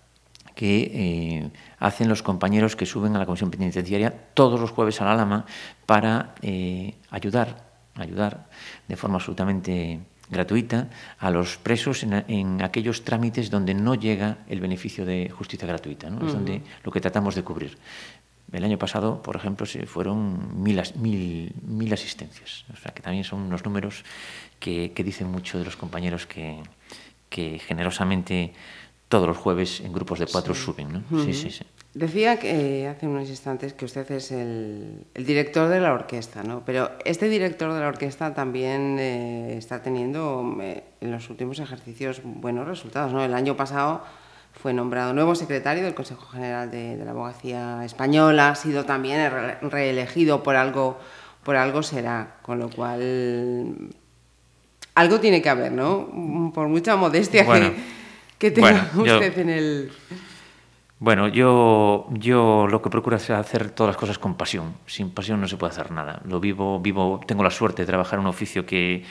que 0.54 0.92
eh, 0.94 1.52
hacen 1.80 2.08
los 2.08 2.22
compañeros 2.22 2.76
que 2.76 2.86
suben 2.86 3.16
a 3.16 3.20
la 3.20 3.26
Comisión 3.26 3.50
Penitenciaria 3.50 4.12
todos 4.34 4.60
los 4.60 4.70
jueves 4.70 5.02
a 5.02 5.06
la 5.06 5.16
Lama 5.16 5.46
para 5.86 6.36
eh, 6.42 6.96
ayudar, 7.10 7.66
ayudar 7.96 8.48
de 8.88 8.96
forma 8.96 9.16
absolutamente 9.16 10.00
gratuita 10.32 10.90
a 11.20 11.30
los 11.30 11.58
presos 11.58 12.04
en, 12.04 12.62
aquellos 12.62 13.04
trámites 13.04 13.52
donde 13.52 13.74
no 13.74 13.96
llega 13.96 14.38
el 14.48 14.62
beneficio 14.62 15.06
de 15.06 15.30
justicia 15.30 15.68
gratuita, 15.68 16.10
¿no? 16.10 16.26
es 16.26 16.34
donde 16.34 16.62
lo 16.84 16.92
que 16.92 17.02
tratamos 17.02 17.36
de 17.36 17.44
cubrir. 17.44 17.78
El 18.52 18.64
año 18.64 18.78
pasado, 18.78 19.22
por 19.22 19.36
ejemplo, 19.36 19.66
se 19.66 19.86
fueron 19.86 20.62
mil, 20.62 20.82
mil, 20.96 21.54
mil 21.64 21.94
asistencias, 21.94 22.66
o 22.74 22.76
sea 22.76 22.92
que 22.94 23.02
también 23.02 23.24
son 23.24 23.42
unos 23.42 23.64
números 23.64 24.04
que, 24.60 24.92
dicen 24.96 25.28
mucho 25.30 25.60
de 25.60 25.66
los 25.66 25.78
compañeros 25.78 26.26
que, 26.26 26.64
generosamente 27.68 28.54
todos 29.08 29.28
los 29.28 29.38
jueves 29.38 29.82
en 29.82 29.92
grupos 29.94 30.20
de 30.20 30.28
cuatro 30.28 30.56
suben. 30.56 30.92
¿no? 30.92 31.24
sí, 31.24 31.34
sí, 31.34 31.50
sí. 31.50 31.66
Decía 31.94 32.40
que 32.40 32.88
hace 32.88 33.06
unos 33.06 33.28
instantes 33.30 33.74
que 33.74 33.84
usted 33.84 34.10
es 34.12 34.32
el, 34.32 35.06
director 35.14 35.68
de 35.68 35.82
la 35.82 35.92
orquesta, 35.92 36.42
¿no? 36.42 36.64
Pero 36.66 36.90
este 37.04 37.28
director 37.28 37.74
de 37.74 37.82
la 37.82 37.88
orquesta 37.90 38.34
también 38.34 38.98
eh, 38.98 39.58
está 39.58 39.84
teniendo 39.84 40.58
eh, 40.62 40.84
en 41.02 41.12
los 41.12 41.30
últimos 41.30 41.60
ejercicios 41.60 42.22
buenos 42.24 42.66
resultados, 42.66 43.12
¿no? 43.12 43.24
El 43.24 43.34
año 43.34 43.58
pasado 43.58 44.04
fue 44.54 44.74
nombrado 44.74 45.14
nuevo 45.14 45.36
secretario 45.36 45.84
del 45.84 45.94
Consejo 45.94 46.28
General 46.28 46.72
de, 46.72 46.96
de 46.96 47.04
la 47.04 47.12
Abogacía 47.12 47.84
Española, 47.84 48.50
ha 48.50 48.56
sido 48.56 48.86
también 48.86 49.30
reelegido 49.62 50.44
por 50.44 50.56
algo, 50.56 50.98
por 51.44 51.58
algo 51.58 51.84
será, 51.84 52.38
con 52.42 52.60
lo 52.60 52.70
cual 52.70 53.92
algo 54.96 55.20
tiene 55.20 55.42
que 55.42 55.50
haber, 55.50 55.72
¿no? 55.72 56.52
Por 56.54 56.68
mucha 56.68 56.96
modestia 56.96 57.46
que, 58.38 58.52
tenga 58.52 58.90
usted 58.96 59.38
en 59.40 59.50
el... 59.50 59.92
Bueno, 61.02 61.28
yo, 61.30 62.08
yo 62.12 62.68
lo 62.68 62.80
que 62.84 62.92
procuro 62.92 63.16
es 63.16 63.28
hacer 63.32 63.72
todas 63.72 63.90
las 63.90 63.98
cosas 63.98 64.20
con 64.20 64.36
pasión. 64.36 64.76
Sin 64.86 65.10
pasión 65.10 65.42
no 65.42 65.48
se 65.48 65.58
puede 65.58 65.72
hacer 65.72 65.90
nada. 65.90 66.22
Lo 66.26 66.40
vivo, 66.40 66.80
vivo, 66.80 67.20
tengo 67.26 67.44
la 67.44 67.50
suerte 67.50 67.82
de 67.82 67.88
trabajar 67.88 68.20
en 68.20 68.26
un 68.26 68.28
oficio 68.28 68.68
que, 68.68 69.04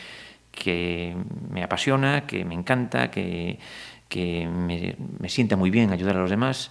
que 0.53 1.17
me 1.51 1.65
apasiona, 1.65 2.29
que 2.29 2.45
me 2.45 2.55
encanta, 2.55 3.11
que, 3.11 3.59
que 4.09 4.47
me, 4.47 4.95
me 5.19 5.29
sienta 5.29 5.57
muy 5.57 5.71
bien 5.71 5.91
ayudar 5.91 6.17
a 6.17 6.21
los 6.21 6.31
demás 6.31 6.71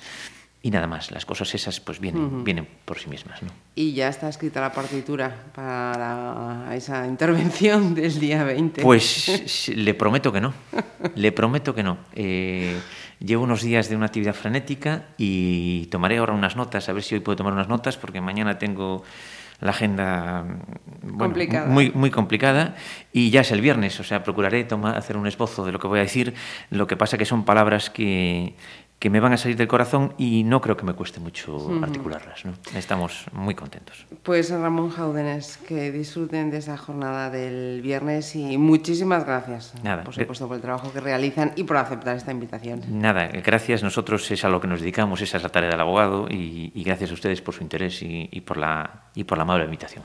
y 0.62 0.72
nada 0.72 0.88
más. 0.88 1.12
Las 1.12 1.26
cosas 1.26 1.54
esas 1.56 1.80
pues 1.80 2.00
vienen, 2.00 2.24
uh 2.24 2.32
-huh. 2.32 2.44
vienen 2.44 2.68
por 2.86 3.00
sí 3.00 3.10
mismas. 3.10 3.42
¿no? 3.42 3.50
Y 3.76 3.94
ya 3.94 4.10
está 4.10 4.28
escrita 4.28 4.60
la 4.60 4.72
partitura 4.72 5.34
para 5.56 6.76
esa 6.76 7.08
intervención 7.08 7.96
del 7.96 8.20
día 8.20 8.44
20. 8.44 8.82
Pues 8.82 9.70
le 9.76 9.94
prometo 9.94 10.32
que 10.32 10.42
no. 10.42 10.54
le 11.16 11.32
prometo 11.32 11.74
que 11.74 11.84
no. 11.84 11.98
Eh, 12.14 12.78
llevo 13.20 13.44
unos 13.44 13.62
días 13.62 13.90
de 13.90 13.96
una 13.96 14.08
actividad 14.08 14.34
frenética 14.34 15.06
y 15.18 15.86
tomaré 15.88 16.18
ahora 16.18 16.34
unas 16.34 16.56
notas, 16.56 16.90
a 16.90 16.94
ver 16.94 17.04
si 17.04 17.16
hoy 17.16 17.22
puedo 17.22 17.38
tomar 17.38 17.54
unas 17.54 17.70
notas, 17.70 17.98
porque 17.98 18.20
mañana 18.22 18.58
tengo 18.58 19.04
la 19.62 19.72
agenda 19.72 20.46
bueno, 21.02 21.18
complicada. 21.18 21.68
Muy, 21.68 21.92
muy 21.92 22.12
complicada 22.12 22.76
y 23.12 23.30
ya 23.30 23.42
es 23.42 23.52
el 23.52 23.60
viernes, 23.60 24.00
o 24.00 24.04
sea, 24.04 24.24
procuraré 24.24 24.64
tomar, 24.64 24.98
hacer 24.98 25.18
un 25.18 25.28
esbozo 25.28 25.66
de 25.66 25.74
lo 25.74 25.80
que 25.80 25.88
voy 25.88 26.00
a 26.00 26.04
decir. 26.04 26.34
Lo 26.70 26.88
que 26.88 26.96
pasa 26.96 27.18
que 27.18 27.26
son 27.26 27.44
palabras 27.44 27.90
que, 27.90 28.56
que 29.00 29.10
me 29.10 29.22
van 29.22 29.32
a 29.32 29.38
salir 29.38 29.56
del 29.56 29.68
corazón 29.70 30.14
y 30.18 30.44
no 30.44 30.60
creo 30.60 30.76
que 30.76 30.84
me 30.84 30.94
cueste 30.94 31.22
mucho 31.22 31.56
uh 31.56 31.72
-huh. 31.72 31.84
articularlas. 31.84 32.44
¿no? 32.44 32.54
Estamos 32.76 33.26
muy 33.32 33.56
contentos. 33.56 34.06
Pues 34.24 34.52
Ramón 34.52 34.90
Jaúdenes, 34.90 35.58
que 35.68 35.92
disfruten 35.92 36.52
de 36.52 36.58
esa 36.58 36.78
jornada 36.78 37.30
del 37.30 37.82
viernes 37.82 38.36
y 38.36 38.58
muchísimas 38.58 39.26
gracias, 39.26 39.74
Nada, 39.84 40.04
por 40.04 40.14
supuesto, 40.14 40.48
por 40.48 40.58
el 40.58 40.62
trabajo 40.62 40.92
que 40.92 41.00
realizan 41.00 41.54
y 41.56 41.64
por 41.64 41.78
aceptar 41.78 42.18
esta 42.18 42.32
invitación. 42.32 42.84
Nada, 42.90 43.28
gracias. 43.28 43.84
Nosotros 43.84 44.30
es 44.32 44.44
a 44.44 44.50
lo 44.50 44.60
que 44.60 44.68
nos 44.68 44.82
dedicamos, 44.82 45.22
esa 45.22 45.38
es 45.38 45.44
la 45.44 45.50
tarea 45.50 45.70
del 45.70 45.80
abogado 45.80 46.28
y, 46.30 46.72
y 46.76 46.84
gracias 46.84 47.12
a 47.12 47.14
ustedes 47.14 47.42
por 47.42 47.54
su 47.56 47.64
interés 47.64 48.02
y, 48.02 48.28
y, 48.32 48.42
por, 48.42 48.58
la, 48.58 49.06
y 49.16 49.24
por 49.24 49.38
la 49.38 49.44
amable 49.44 49.64
invitación. 49.64 50.04